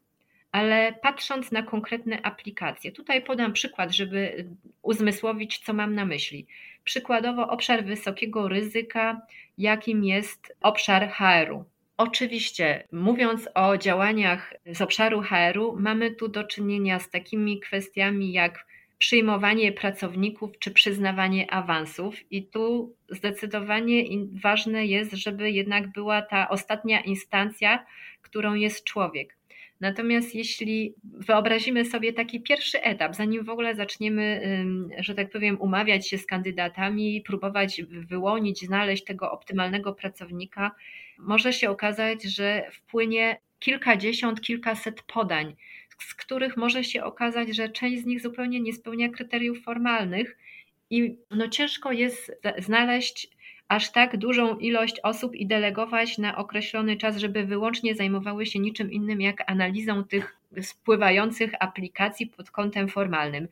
ale 0.53 0.93
patrząc 1.03 1.53
na 1.53 1.63
konkretne 1.63 2.23
aplikacje, 2.23 2.93
tutaj 2.93 3.23
podam 3.23 3.53
przykład, 3.53 3.93
żeby 3.93 4.47
uzmysłowić, 4.83 5.59
co 5.59 5.73
mam 5.73 5.95
na 5.95 6.05
myśli. 6.05 6.47
Przykładowo 6.85 7.49
obszar 7.49 7.85
wysokiego 7.85 8.49
ryzyka, 8.49 9.21
jakim 9.59 10.05
jest 10.05 10.57
obszar 10.61 11.11
HR-u. 11.11 11.65
Oczywiście, 11.99 12.85
mówiąc 12.93 13.49
o 13.55 13.77
działaniach 13.77 14.55
z 14.67 14.81
obszaru 14.81 15.23
HR-u, 15.23 15.77
mamy 15.81 16.11
tu 16.11 16.29
do 16.29 16.45
czynienia 16.45 16.99
z 16.99 17.11
takimi 17.11 17.61
kwestiami 17.61 18.33
jak 18.33 18.67
przyjmowanie 18.99 19.73
pracowników 19.73 20.59
czy 20.59 20.71
przyznawanie 20.71 21.51
awansów, 21.51 22.33
i 22.33 22.47
tu 22.47 22.95
zdecydowanie 23.09 24.05
ważne 24.43 24.87
jest, 24.87 25.13
żeby 25.13 25.51
jednak 25.51 25.93
była 25.93 26.23
ta 26.23 26.49
ostatnia 26.49 27.01
instancja, 27.01 27.87
którą 28.23 28.55
jest 28.55 28.85
człowiek. 28.85 29.38
Natomiast 29.81 30.35
jeśli 30.35 30.95
wyobrazimy 31.05 31.85
sobie 31.85 32.13
taki 32.13 32.41
pierwszy 32.41 32.83
etap, 32.83 33.15
zanim 33.15 33.45
w 33.45 33.51
ogóle 33.51 33.75
zaczniemy, 33.75 34.41
że 34.99 35.15
tak 35.15 35.31
powiem, 35.31 35.61
umawiać 35.61 36.09
się 36.09 36.19
z 36.19 36.27
kandydatami, 36.27 37.23
próbować 37.27 37.83
wyłonić, 37.83 38.61
znaleźć 38.61 39.05
tego 39.05 39.31
optymalnego 39.33 39.93
pracownika, 39.93 40.71
może 41.19 41.53
się 41.53 41.71
okazać, 41.71 42.23
że 42.23 42.71
wpłynie 42.73 43.41
kilkadziesiąt, 43.59 44.41
kilkaset 44.41 45.03
podań, 45.03 45.57
z 45.99 46.15
których 46.15 46.57
może 46.57 46.85
się 46.85 47.05
okazać, 47.05 47.57
że 47.57 47.69
część 47.69 48.03
z 48.03 48.07
nich 48.07 48.21
zupełnie 48.21 48.61
nie 48.61 48.73
spełnia 48.73 49.09
kryteriów 49.09 49.63
formalnych 49.63 50.39
i 50.91 51.17
no 51.31 51.49
ciężko 51.49 51.93
jest 51.93 52.33
znaleźć 52.59 53.29
aż 53.69 53.93
tak 53.93 54.17
dużą 54.17 54.59
ilość 54.59 55.01
osób 55.03 55.35
i 55.35 55.47
delegować 55.47 56.19
na 56.19 56.37
określony 56.37 56.97
czas, 56.97 57.17
żeby 57.17 57.45
wyłącznie 57.45 57.95
zajmowały 57.95 58.47
się 58.47 58.59
niczym 58.59 58.93
innym 58.93 59.21
jak 59.21 59.51
analizą 59.51 60.05
tych 60.05 60.37
spływających 60.63 61.53
aplikacji 61.61 62.27
pod 62.27 62.51
kątem 62.51 62.89
formalnym. 62.89 63.49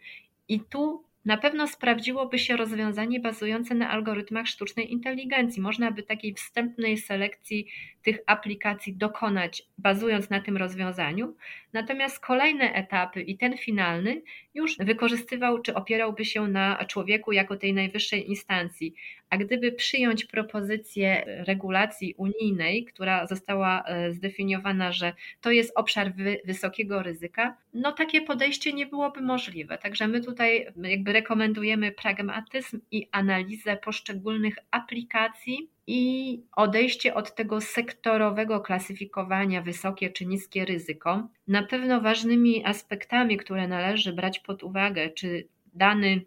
I 0.49 0.61
tu 0.61 1.05
na 1.25 1.37
pewno 1.37 1.69
sprawdziłoby 1.69 2.39
się 2.39 2.57
rozwiązanie 2.57 3.21
bazujące 3.21 3.75
na 3.75 3.91
algorytmach 3.91 4.47
sztucznej 4.47 4.93
inteligencji. 4.93 5.63
Można 5.63 5.91
by 5.91 6.03
takiej 6.03 6.35
wstępnej 6.35 6.99
selekcji 6.99 7.67
tych 8.07 8.19
aplikacji 8.27 8.97
dokonać, 8.97 9.63
bazując 9.79 10.31
na 10.31 10.41
tym 10.41 10.57
rozwiązaniu. 10.57 11.37
Natomiast 11.73 12.21
kolejne 12.21 12.73
etapy 12.73 13.23
i 13.23 13.39
ten 13.39 13.59
finalny 13.59 14.23
już 14.55 14.77
wykorzystywał 14.79 15.63
czy 15.63 15.75
opierałby 15.75 16.25
się 16.25 16.49
na 16.49 16.85
człowieku 16.85 17.33
jako 17.33 17.57
tej 17.57 17.75
najwyższej 17.75 18.29
instancji. 18.29 18.95
A 19.31 19.37
gdyby 19.37 19.73
przyjąć 19.73 20.25
propozycję 20.25 21.25
regulacji 21.27 22.15
unijnej, 22.15 22.85
która 22.85 23.27
została 23.27 23.83
e, 23.83 24.13
zdefiniowana, 24.13 24.93
że 24.93 25.13
to 25.41 25.51
jest 25.51 25.73
obszar 25.75 26.13
wysokiego 26.45 27.03
ryzyka, 27.03 27.57
no 27.75 27.93
takie 27.93 28.23
podejście 28.23 28.73
nie 28.73 28.87
byłoby 28.87 29.21
możliwe. 29.21 29.79
Także 29.79 30.09
my 30.09 30.21
tutaj 30.21 30.67
jakby 30.83 31.13
rekomendujemy 31.13 31.93
pragmatyzm 31.93 32.81
i 32.91 33.09
analizę 33.13 33.77
poszczególnych 33.77 34.59
aplikacji 34.71 35.76
i 35.87 36.43
odejście 36.57 37.15
od 37.15 37.35
tego 37.35 37.61
sektorowego 37.61 38.61
klasyfikowania 38.61 39.63
wysokie 39.63 40.11
czy 40.11 40.27
niskie 40.27 40.65
ryzyko. 40.65 41.29
Na 41.49 41.63
pewno 41.63 42.01
ważnymi 42.01 42.65
aspektami, 42.65 43.37
które 43.37 43.69
należy 43.69 44.13
brać 44.13 44.39
pod 44.39 44.63
uwagę, 44.63 45.11
czy 45.11 45.49
dany 45.75 46.21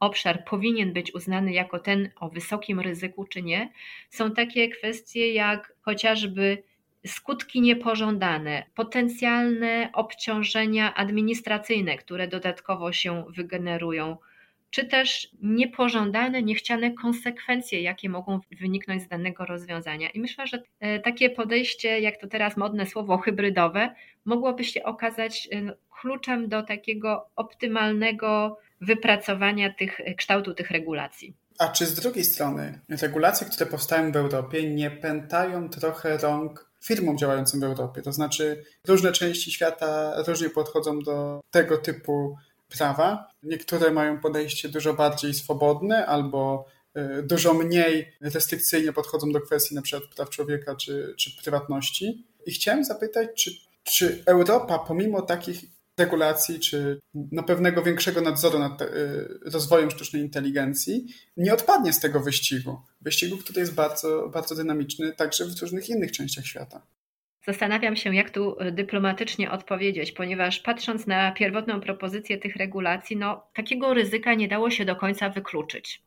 obszar 0.00 0.44
powinien 0.44 0.92
być 0.92 1.14
uznany 1.14 1.52
jako 1.52 1.78
ten 1.78 2.10
o 2.20 2.28
wysokim 2.28 2.80
ryzyku, 2.80 3.24
czy 3.24 3.42
nie, 3.42 3.72
są 4.10 4.30
takie 4.30 4.68
kwestie 4.68 5.32
jak 5.32 5.72
chociażby 5.80 6.62
skutki 7.06 7.60
niepożądane, 7.60 8.66
potencjalne 8.74 9.90
obciążenia 9.92 10.94
administracyjne, 10.94 11.96
które 11.96 12.28
dodatkowo 12.28 12.92
się 12.92 13.24
wygenerują 13.28 14.16
czy 14.74 14.84
też 14.84 15.28
niepożądane, 15.42 16.42
niechciane 16.42 16.90
konsekwencje, 16.90 17.82
jakie 17.82 18.08
mogą 18.08 18.40
wyniknąć 18.60 19.02
z 19.02 19.08
danego 19.08 19.44
rozwiązania. 19.44 20.10
I 20.10 20.20
myślę, 20.20 20.46
że 20.46 20.62
e, 20.80 21.00
takie 21.00 21.30
podejście, 21.30 22.00
jak 22.00 22.20
to 22.20 22.26
teraz 22.26 22.56
modne 22.56 22.86
słowo 22.86 23.18
hybrydowe, 23.18 23.94
mogłoby 24.24 24.64
się 24.64 24.82
okazać 24.82 25.48
e, 25.52 25.72
kluczem 26.00 26.48
do 26.48 26.62
takiego 26.62 27.26
optymalnego 27.36 28.58
wypracowania 28.80 29.74
tych, 29.74 30.00
e, 30.00 30.14
kształtu 30.14 30.54
tych 30.54 30.70
regulacji. 30.70 31.34
A 31.58 31.68
czy 31.68 31.86
z 31.86 31.94
drugiej 31.94 32.24
strony 32.24 32.80
regulacje, 33.02 33.46
które 33.46 33.66
powstają 33.66 34.12
w 34.12 34.16
Europie, 34.16 34.74
nie 34.74 34.90
pętają 34.90 35.68
trochę 35.68 36.18
rąk 36.18 36.70
firmom 36.84 37.18
działającym 37.18 37.60
w 37.60 37.64
Europie? 37.64 38.02
To 38.02 38.12
znaczy, 38.12 38.64
różne 38.88 39.12
części 39.12 39.52
świata 39.52 40.14
różnie 40.26 40.50
podchodzą 40.50 40.98
do 40.98 41.40
tego 41.50 41.78
typu 41.78 42.36
prawa. 42.68 43.28
Niektóre 43.42 43.90
mają 43.90 44.20
podejście 44.20 44.68
dużo 44.68 44.94
bardziej 44.94 45.34
swobodne 45.34 46.06
albo 46.06 46.66
e, 46.94 47.22
dużo 47.22 47.54
mniej 47.54 48.12
restrykcyjnie 48.20 48.92
podchodzą 48.92 49.32
do 49.32 49.40
kwestii 49.40 49.74
np. 49.74 50.00
praw 50.16 50.30
człowieka 50.30 50.76
czy, 50.76 51.14
czy 51.18 51.36
prywatności. 51.42 52.26
I 52.46 52.52
chciałem 52.52 52.84
zapytać, 52.84 53.28
czy, 53.36 53.50
czy 53.82 54.22
Europa 54.26 54.78
pomimo 54.78 55.22
takich 55.22 55.64
regulacji, 55.98 56.60
czy 56.60 57.00
na 57.14 57.42
pewnego 57.42 57.82
większego 57.82 58.20
nadzoru 58.20 58.58
nad 58.58 58.82
e, 58.82 58.86
rozwojem 59.44 59.90
sztucznej 59.90 60.22
inteligencji, 60.22 61.06
nie 61.36 61.54
odpadnie 61.54 61.92
z 61.92 62.00
tego 62.00 62.20
wyścigu. 62.20 62.80
Wyścigu, 63.00 63.36
który 63.36 63.60
jest 63.60 63.74
bardzo, 63.74 64.28
bardzo 64.28 64.54
dynamiczny 64.54 65.12
także 65.12 65.44
w 65.44 65.62
różnych 65.62 65.88
innych 65.88 66.12
częściach 66.12 66.46
świata. 66.46 66.86
Zastanawiam 67.44 67.96
się, 67.96 68.14
jak 68.14 68.30
tu 68.30 68.60
y, 68.62 68.72
dyplomatycznie 68.72 69.50
odpowiedzieć, 69.50 70.12
ponieważ 70.12 70.60
patrząc 70.60 71.06
na 71.06 71.32
pierwotną 71.32 71.80
propozycję 71.80 72.38
tych 72.38 72.56
regulacji, 72.56 73.16
no, 73.16 73.46
takiego 73.54 73.94
ryzyka 73.94 74.34
nie 74.34 74.48
dało 74.48 74.70
się 74.70 74.84
do 74.84 74.96
końca 74.96 75.30
wykluczyć. 75.30 76.02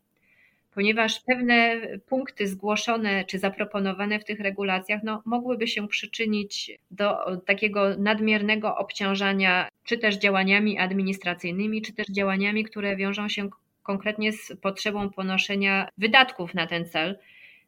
ponieważ 0.76 1.20
pewne 1.20 1.82
punkty 2.10 2.48
zgłoszone 2.48 3.26
czy 3.26 3.40
zaproponowane 3.40 4.20
w 4.20 4.26
tych 4.26 4.40
regulacjach 4.40 5.04
no, 5.04 5.22
mogłyby 5.26 5.68
się 5.68 5.88
przyczynić 5.88 6.72
do 6.92 7.42
takiego 7.46 7.98
nadmiernego 7.98 8.76
obciążania 8.78 9.70
czy 9.84 9.98
też 9.98 10.16
działaniami 10.18 10.80
administracyjnymi, 10.80 11.82
czy 11.82 11.94
też 11.94 12.08
działaniami, 12.08 12.64
które 12.64 12.96
wiążą 12.96 13.30
się 13.30 13.50
konkretnie 13.84 14.34
z 14.34 14.54
potrzebą 14.62 15.10
ponoszenia 15.10 15.90
wydatków 15.98 16.54
na 16.54 16.68
ten 16.68 16.86
cel. 16.86 17.20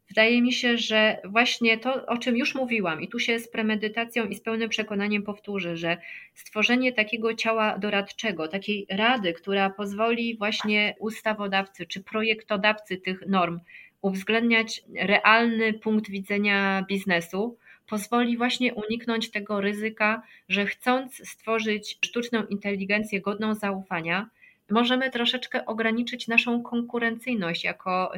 Wydaje 0.10 0.42
mi 0.42 0.54
się, 0.54 0.78
że 0.78 1.18
właśnie 1.26 1.78
to, 1.78 2.06
o 2.06 2.18
czym 2.18 2.38
już 2.38 2.56
mówiłam, 2.56 3.02
i 3.02 3.08
tu 3.08 3.20
się 3.20 3.40
z 3.40 3.50
premedytacją 3.52 4.26
i 4.26 4.36
z 4.36 4.42
pełnym 4.42 4.70
przekonaniem 4.70 5.24
powtórzę, 5.24 5.78
że 5.78 5.98
stworzenie 6.34 6.94
takiego 6.94 7.34
ciała 7.34 7.78
doradczego, 7.78 8.48
takiej 8.48 8.86
rady, 8.90 9.34
która 9.34 9.70
pozwoli 9.70 10.38
właśnie 10.38 10.96
ustawodawcy 11.00 11.86
czy 11.86 12.04
projektodawcy 12.04 12.98
tych 12.98 13.28
norm 13.28 13.60
uwzględniać 14.02 14.82
realny 14.96 15.74
punkt 15.74 16.10
widzenia 16.10 16.86
biznesu, 16.88 17.58
pozwoli 17.90 18.38
właśnie 18.38 18.74
uniknąć 18.74 19.32
tego 19.32 19.62
ryzyka, 19.62 20.22
że 20.50 20.66
chcąc 20.66 21.30
stworzyć 21.30 21.98
sztuczną 22.06 22.46
inteligencję 22.46 23.22
godną 23.22 23.56
zaufania, 23.56 24.30
możemy 24.72 25.10
troszeczkę 25.10 25.66
ograniczyć 25.66 26.28
naszą 26.28 26.64
konkurencyjność 26.64 27.64
jako, 27.64 28.12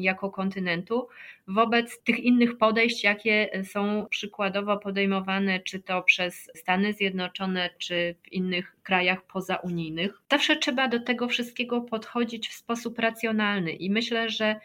jako 0.00 0.30
kontynentu 0.30 1.08
wobec 1.48 2.02
tych 2.02 2.18
innych 2.18 2.58
podejść, 2.58 3.04
jakie 3.04 3.62
są 3.64 4.06
przykładowo 4.10 4.76
podejmowane, 4.76 5.60
czy 5.60 5.80
to 5.80 6.02
przez 6.02 6.50
Stany 6.54 6.92
Zjednoczone, 6.92 7.70
czy 7.78 8.14
w 8.22 8.32
innych 8.32 8.76
krajach 8.82 9.22
pozaunijnych. 9.22 10.22
Zawsze 10.30 10.56
trzeba 10.56 10.88
do 10.88 11.00
tego 11.00 11.28
wszystkiego 11.28 11.80
podchodzić 11.80 12.48
w 12.48 12.54
sposób 12.54 12.98
racjonalny 12.98 13.72
i 13.72 13.90
myślę, 13.90 14.30
że 14.30 14.60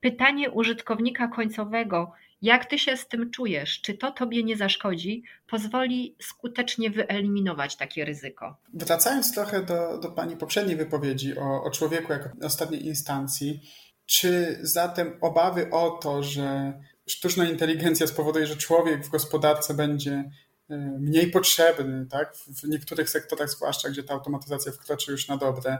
pytanie 0.00 0.50
użytkownika 0.50 1.28
końcowego, 1.28 2.12
jak 2.42 2.64
ty 2.64 2.78
się 2.78 2.96
z 2.96 3.08
tym 3.08 3.30
czujesz? 3.30 3.80
Czy 3.80 3.94
to 3.94 4.12
tobie 4.12 4.44
nie 4.44 4.56
zaszkodzi? 4.56 5.22
Pozwoli 5.46 6.16
skutecznie 6.22 6.90
wyeliminować 6.90 7.76
takie 7.76 8.04
ryzyko. 8.04 8.56
Wracając 8.74 9.34
trochę 9.34 9.62
do, 9.62 9.98
do 9.98 10.10
Pani 10.10 10.36
poprzedniej 10.36 10.76
wypowiedzi 10.76 11.38
o, 11.38 11.62
o 11.64 11.70
człowieku 11.70 12.12
jako 12.12 12.28
ostatniej 12.42 12.86
instancji, 12.86 13.60
czy 14.06 14.58
zatem 14.62 15.18
obawy 15.20 15.70
o 15.70 15.90
to, 15.90 16.22
że 16.22 16.72
sztuczna 17.06 17.50
inteligencja 17.50 18.06
spowoduje, 18.06 18.46
że 18.46 18.56
człowiek 18.56 19.06
w 19.06 19.10
gospodarce 19.10 19.74
będzie 19.74 20.30
e, 20.70 20.76
mniej 21.00 21.30
potrzebny, 21.30 22.06
tak? 22.10 22.36
w 22.36 22.68
niektórych 22.68 23.10
sektorach, 23.10 23.50
zwłaszcza 23.50 23.90
gdzie 23.90 24.02
ta 24.02 24.14
automatyzacja 24.14 24.72
wkroczy 24.72 25.12
już 25.12 25.28
na 25.28 25.36
dobre, 25.36 25.78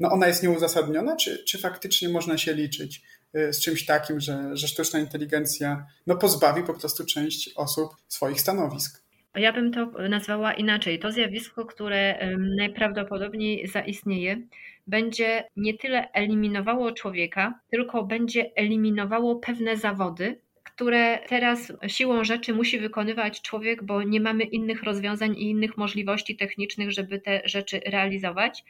no 0.00 0.10
ona 0.10 0.26
jest 0.26 0.42
nieuzasadniona, 0.42 1.16
czy, 1.16 1.44
czy 1.44 1.58
faktycznie 1.58 2.08
można 2.08 2.38
się 2.38 2.54
liczyć 2.54 3.02
z 3.34 3.60
czymś 3.60 3.86
takim, 3.86 4.20
że, 4.20 4.56
że 4.56 4.68
sztuczna 4.68 4.98
inteligencja 4.98 5.86
no, 6.06 6.16
pozbawi 6.16 6.62
po 6.62 6.74
prostu 6.74 7.06
część 7.06 7.50
osób 7.56 7.90
swoich 8.08 8.40
stanowisk. 8.40 9.02
Ja 9.34 9.52
bym 9.52 9.72
to 9.72 9.86
nazwała 10.08 10.52
inaczej. 10.52 10.98
To 10.98 11.12
zjawisko, 11.12 11.66
które 11.66 12.18
najprawdopodobniej 12.56 13.66
zaistnieje, 13.66 14.42
będzie 14.86 15.44
nie 15.56 15.78
tyle 15.78 16.12
eliminowało 16.12 16.92
człowieka, 16.92 17.60
tylko 17.70 18.02
będzie 18.02 18.50
eliminowało 18.56 19.36
pewne 19.36 19.76
zawody, 19.76 20.40
które 20.64 21.18
teraz 21.28 21.72
siłą 21.86 22.24
rzeczy 22.24 22.54
musi 22.54 22.78
wykonywać 22.78 23.42
człowiek, 23.42 23.84
bo 23.84 24.02
nie 24.02 24.20
mamy 24.20 24.44
innych 24.44 24.82
rozwiązań 24.82 25.34
i 25.36 25.50
innych 25.50 25.76
możliwości 25.76 26.36
technicznych, 26.36 26.92
żeby 26.92 27.20
te 27.20 27.40
rzeczy 27.44 27.80
realizować. 27.86 28.64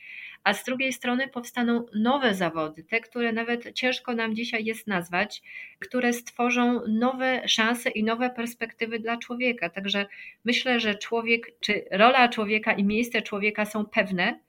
A 0.45 0.55
z 0.55 0.65
drugiej 0.65 0.93
strony 0.93 1.29
powstaną 1.29 1.87
nowe 1.95 2.35
zawody, 2.35 2.85
te, 2.85 3.01
które 3.01 3.33
nawet 3.33 3.73
ciężko 3.75 4.15
nam 4.15 4.35
dzisiaj 4.35 4.65
jest 4.65 4.87
nazwać, 4.87 5.43
które 5.79 6.13
stworzą 6.13 6.81
nowe 6.89 7.49
szanse 7.49 7.91
i 7.91 8.05
nowe 8.05 8.31
perspektywy 8.31 8.99
dla 8.99 9.17
człowieka. 9.17 9.71
Także 9.71 10.07
myślę, 10.45 10.81
że 10.81 10.95
człowiek, 10.95 11.47
czy 11.61 11.85
rola 11.91 12.29
człowieka 12.29 12.73
i 12.73 12.85
miejsce 12.85 13.23
człowieka 13.23 13.65
są 13.65 13.87
pewne, 13.87 14.41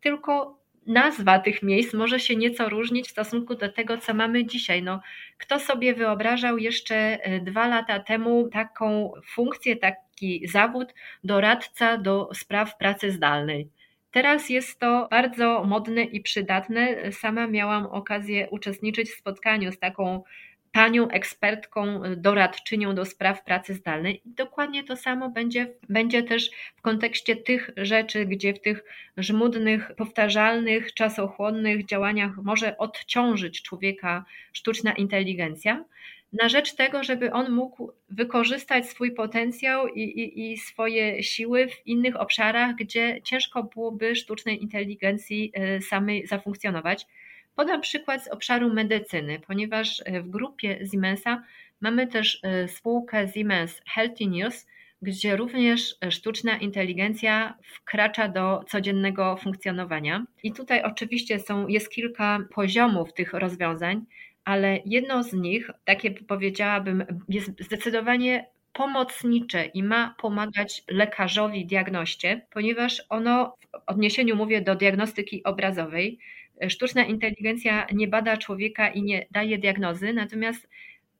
tylko 0.00 0.64
nazwa 0.86 1.38
tych 1.38 1.62
miejsc 1.62 1.94
może 1.94 2.20
się 2.20 2.36
nieco 2.36 2.68
różnić 2.68 3.06
w 3.08 3.10
stosunku 3.10 3.54
do 3.54 3.72
tego, 3.72 3.98
co 3.98 4.14
mamy 4.14 4.46
dzisiaj. 4.46 4.82
No, 4.82 5.00
kto 5.38 5.60
sobie 5.60 5.94
wyobrażał 5.94 6.58
jeszcze 6.58 6.96
e, 6.96 7.40
dwa 7.40 7.68
lata 7.68 8.00
temu 8.00 8.48
taką 8.48 9.12
funkcję, 9.34 9.76
taki 9.76 10.48
zawód 10.48 10.94
doradca 11.24 11.98
do 11.98 12.30
spraw 12.34 12.76
pracy 12.76 13.10
zdalnej? 13.10 13.68
Teraz 14.14 14.50
jest 14.50 14.78
to 14.78 15.08
bardzo 15.10 15.64
modne 15.64 16.02
i 16.02 16.20
przydatne. 16.20 17.12
Sama 17.12 17.46
miałam 17.46 17.86
okazję 17.86 18.48
uczestniczyć 18.50 19.10
w 19.10 19.18
spotkaniu 19.18 19.72
z 19.72 19.78
taką 19.78 20.22
panią 20.72 21.08
ekspertką, 21.08 22.02
doradczynią 22.16 22.94
do 22.94 23.04
spraw 23.04 23.44
pracy 23.44 23.74
zdalnej. 23.74 24.22
I 24.24 24.30
dokładnie 24.30 24.84
to 24.84 24.96
samo 24.96 25.30
będzie, 25.30 25.74
będzie 25.88 26.22
też 26.22 26.50
w 26.76 26.82
kontekście 26.82 27.36
tych 27.36 27.70
rzeczy, 27.76 28.26
gdzie 28.26 28.54
w 28.54 28.60
tych 28.60 28.84
żmudnych, 29.16 29.92
powtarzalnych, 29.96 30.94
czasochłonnych 30.94 31.86
działaniach 31.86 32.36
może 32.36 32.78
odciążyć 32.78 33.62
człowieka 33.62 34.24
sztuczna 34.52 34.92
inteligencja 34.92 35.84
na 36.42 36.48
rzecz 36.48 36.74
tego, 36.74 37.04
żeby 37.04 37.32
on 37.32 37.52
mógł 37.52 37.92
wykorzystać 38.10 38.88
swój 38.88 39.12
potencjał 39.12 39.88
i, 39.88 40.00
i, 40.02 40.52
i, 40.52 40.58
swoje 40.58 41.22
siły 41.22 41.68
w 41.68 41.86
innych 41.86 42.20
obszarach, 42.20 42.76
gdzie 42.76 43.22
ciężko 43.22 43.62
byłoby 43.62 44.16
sztucznej 44.16 44.62
inteligencji 44.62 45.52
y, 45.78 45.82
samej 45.82 46.26
zafunkcjonować. 46.26 47.06
Podam 47.54 47.80
przykład 47.80 48.24
z 48.24 48.28
obszaru 48.28 48.72
medycyny, 48.72 49.40
ponieważ 49.46 50.02
e, 50.04 50.22
w 50.22 50.30
grupie 50.30 50.86
Siemensa 50.92 51.42
mamy 51.80 52.06
też 52.06 52.40
e, 52.42 52.68
spółkę 52.68 53.28
Siemens 53.28 53.80
Healthy 53.86 54.26
News, 54.26 54.66
gdzie 55.02 55.36
również 55.36 55.96
sztuczna 56.10 56.56
inteligencja 56.56 57.58
wkracza 57.62 58.28
do 58.28 58.64
codziennego 58.68 59.36
funkcjonowania. 59.36 60.24
I 60.42 60.52
tutaj 60.52 60.82
oczywiście 60.82 61.38
są, 61.38 61.68
jest 61.68 61.90
kilka 61.90 62.38
poziomów 62.54 63.12
tych 63.12 63.32
rozwiązań, 63.32 64.04
ale 64.44 64.78
jedno 64.86 65.22
z 65.22 65.32
nich, 65.32 65.70
takie 65.84 66.10
powiedziałabym, 66.10 67.04
jest 67.28 67.50
zdecydowanie 67.60 68.46
pomocnicze 68.72 69.64
i 69.64 69.82
ma 69.82 70.14
pomagać 70.18 70.82
lekarzowi, 70.88 71.66
diagnoście, 71.66 72.46
ponieważ 72.50 73.02
ono, 73.08 73.56
w 73.72 73.82
odniesieniu 73.86 74.36
mówię 74.36 74.60
do 74.60 74.74
diagnostyki 74.74 75.44
obrazowej, 75.44 76.18
sztuczna 76.68 77.04
inteligencja 77.04 77.86
nie 77.92 78.08
bada 78.08 78.36
człowieka 78.36 78.88
i 78.88 79.02
nie 79.02 79.26
daje 79.30 79.58
diagnozy, 79.58 80.12
natomiast 80.12 80.68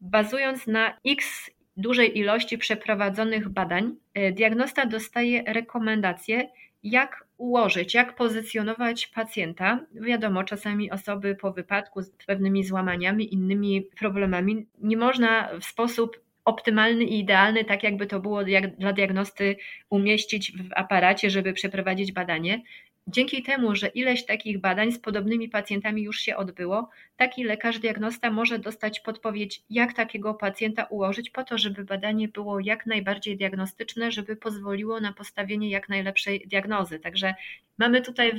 bazując 0.00 0.66
na 0.66 0.96
x 1.06 1.50
dużej 1.76 2.18
ilości 2.18 2.58
przeprowadzonych 2.58 3.48
badań, 3.48 3.96
e, 4.14 4.32
diagnosta 4.32 4.86
dostaje 4.86 5.42
rekomendacje, 5.46 6.48
jak 6.82 7.23
ułożyć, 7.36 7.94
jak 7.94 8.14
pozycjonować 8.14 9.06
pacjenta. 9.06 9.80
Wiadomo, 9.94 10.44
czasami 10.44 10.90
osoby 10.90 11.36
po 11.36 11.52
wypadku 11.52 12.02
z 12.02 12.10
pewnymi 12.26 12.64
złamaniami, 12.64 13.34
innymi 13.34 13.82
problemami 13.82 14.66
nie 14.78 14.96
można 14.96 15.48
w 15.60 15.64
sposób 15.64 16.20
optymalny 16.44 17.04
i 17.04 17.18
idealny, 17.18 17.64
tak 17.64 17.82
jakby 17.82 18.06
to 18.06 18.20
było 18.20 18.44
dla 18.78 18.92
diagnosty, 18.92 19.56
umieścić 19.90 20.52
w 20.52 20.72
aparacie, 20.74 21.30
żeby 21.30 21.52
przeprowadzić 21.52 22.12
badanie. 22.12 22.62
Dzięki 23.06 23.42
temu, 23.42 23.76
że 23.76 23.88
ileś 23.88 24.26
takich 24.26 24.60
badań 24.60 24.92
z 24.92 24.98
podobnymi 24.98 25.48
pacjentami 25.48 26.02
już 26.02 26.20
się 26.20 26.36
odbyło, 26.36 26.90
taki 27.16 27.44
lekarz 27.44 27.78
diagnosta 27.78 28.30
może 28.30 28.58
dostać 28.58 29.00
podpowiedź, 29.00 29.62
jak 29.70 29.92
takiego 29.92 30.34
pacjenta 30.34 30.84
ułożyć, 30.84 31.30
po 31.30 31.44
to, 31.44 31.58
żeby 31.58 31.84
badanie 31.84 32.28
było 32.28 32.60
jak 32.60 32.86
najbardziej 32.86 33.36
diagnostyczne, 33.36 34.12
żeby 34.12 34.36
pozwoliło 34.36 35.00
na 35.00 35.12
postawienie 35.12 35.70
jak 35.70 35.88
najlepszej 35.88 36.46
diagnozy. 36.46 36.98
Także 36.98 37.34
mamy 37.78 38.02
tutaj 38.02 38.32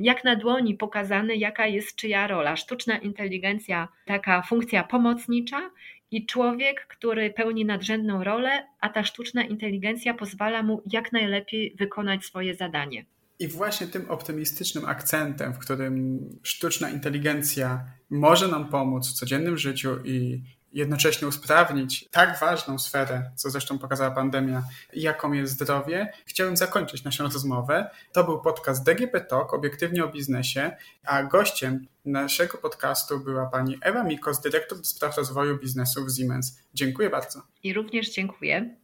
jak 0.00 0.24
na 0.24 0.36
dłoni 0.36 0.74
pokazane, 0.74 1.36
jaka 1.36 1.66
jest 1.66 1.96
czyja 1.96 2.26
rola. 2.26 2.56
Sztuczna 2.56 2.98
inteligencja, 2.98 3.88
taka 4.04 4.42
funkcja 4.42 4.84
pomocnicza 4.84 5.70
i 6.10 6.26
człowiek, 6.26 6.86
który 6.86 7.30
pełni 7.30 7.64
nadrzędną 7.64 8.24
rolę, 8.24 8.66
a 8.80 8.88
ta 8.88 9.04
sztuczna 9.04 9.44
inteligencja 9.44 10.14
pozwala 10.14 10.62
mu 10.62 10.82
jak 10.92 11.12
najlepiej 11.12 11.74
wykonać 11.78 12.24
swoje 12.24 12.54
zadanie. 12.54 13.04
I 13.38 13.48
właśnie 13.48 13.86
tym 13.86 14.10
optymistycznym 14.10 14.84
akcentem, 14.84 15.54
w 15.54 15.58
którym 15.58 16.20
sztuczna 16.42 16.90
inteligencja 16.90 17.84
może 18.10 18.48
nam 18.48 18.68
pomóc 18.68 19.08
w 19.08 19.12
codziennym 19.12 19.58
życiu 19.58 19.98
i 20.04 20.42
jednocześnie 20.72 21.28
usprawnić 21.28 22.08
tak 22.10 22.40
ważną 22.40 22.78
sferę, 22.78 23.30
co 23.36 23.50
zresztą 23.50 23.78
pokazała 23.78 24.10
pandemia, 24.10 24.62
jaką 24.92 25.32
jest 25.32 25.52
zdrowie, 25.52 26.12
chciałem 26.26 26.56
zakończyć 26.56 27.04
naszą 27.04 27.24
rozmowę. 27.24 27.90
To 28.12 28.24
był 28.24 28.40
podcast 28.40 28.84
DGP 28.84 29.20
Talk, 29.20 29.54
obiektywnie 29.54 30.04
o 30.04 30.08
biznesie, 30.08 30.76
a 31.04 31.22
gościem 31.22 31.86
naszego 32.04 32.58
podcastu 32.58 33.20
była 33.20 33.46
pani 33.46 33.78
Ewa 33.80 34.04
Mikos, 34.04 34.40
dyrektor 34.40 34.78
do 34.78 34.84
spraw 34.84 35.16
rozwoju 35.16 35.58
biznesu 35.58 36.04
w 36.04 36.16
Siemens. 36.16 36.58
Dziękuję 36.74 37.10
bardzo. 37.10 37.42
I 37.62 37.72
również 37.72 38.10
dziękuję. 38.10 38.76